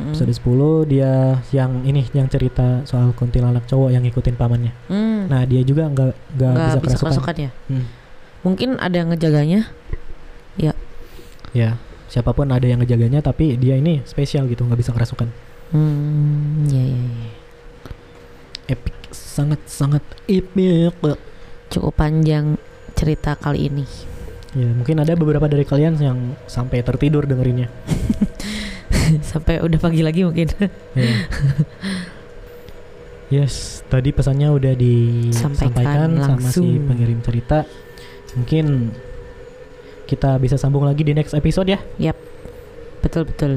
[0.00, 1.12] mm, episode 10 dia
[1.50, 6.10] yang ini yang cerita soal kuntilanak cowok yang ngikutin pamannya mm, nah dia juga nggak
[6.32, 7.50] nggak bisa bisa kerasukan kerasukan ya.
[7.68, 7.84] Hmm.
[8.40, 9.68] Mungkin ada yang ngejaganya.
[11.50, 11.74] ya
[12.06, 15.30] siapa pun ada yang ngejaganya tapi dia ini spesial gitu nggak bisa kerasukan
[15.70, 17.30] Hmm, ya ya ya.
[18.68, 20.94] epic sangat sangat epic
[21.70, 22.58] Cukup panjang
[22.94, 23.86] cerita kali ini.
[24.52, 27.70] ya mungkin ada beberapa dari kalian yang sampai tertidur dengerinnya
[29.30, 30.48] Sampai udah pagi lagi mungkin.
[30.94, 31.14] Ya.
[33.30, 37.62] yes tadi pesannya udah disampaikan Sampaikan sama si pengirim cerita
[38.34, 38.90] mungkin
[40.10, 41.78] kita bisa sambung lagi di next episode ya
[43.00, 43.52] Betul betul.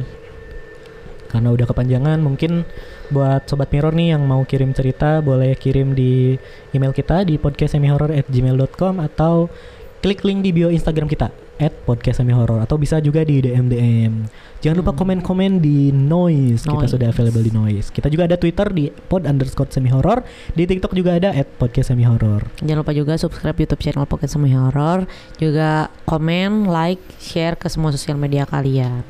[1.34, 2.62] karena udah kepanjangan mungkin
[3.10, 6.38] buat sobat mirror nih yang mau kirim cerita boleh kirim di
[6.78, 9.50] email kita di podcastsemihorror@gmail.com atau
[10.06, 14.14] klik link di bio Instagram kita @podcastsemihorror atau bisa juga di DM DM.
[14.60, 15.00] Jangan lupa Hmm.
[15.00, 16.64] komen-komen di Noise.
[16.64, 16.94] Kita Noise.
[16.96, 17.88] sudah available di Noise.
[17.90, 20.24] Kita juga ada Twitter di pod underscore semihorror.
[20.52, 22.64] Di TikTok juga ada @podcastsemihorror.
[22.64, 25.04] Jangan lupa juga subscribe YouTube channel Pocket Semi Horror.
[25.36, 29.04] Juga komen, like, share ke semua sosial media kalian.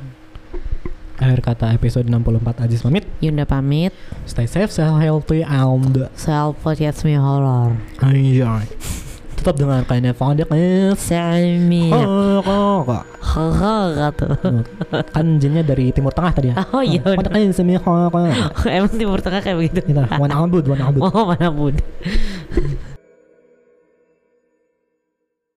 [1.14, 3.06] Akhir kata episode 64 Aziz pamit.
[3.22, 3.94] Yunda pamit.
[4.26, 7.78] Stay safe, stay healthy, and Self podcast me horror.
[8.02, 9.03] enjoy.
[9.44, 11.04] Tetap dengarkan podcast.
[11.04, 11.92] Sami.
[11.92, 13.04] Horor.
[13.20, 14.40] Horror tuh.
[15.12, 16.64] Kan jinnya dari Timur Tengah tadi ya.
[16.72, 17.04] Oh iya.
[17.52, 18.24] semi horor.
[18.64, 19.84] Emang timur tengah kayak begitu.
[19.84, 21.04] Kita wan abud, wan abud.
[21.12, 21.76] Oh mana bud.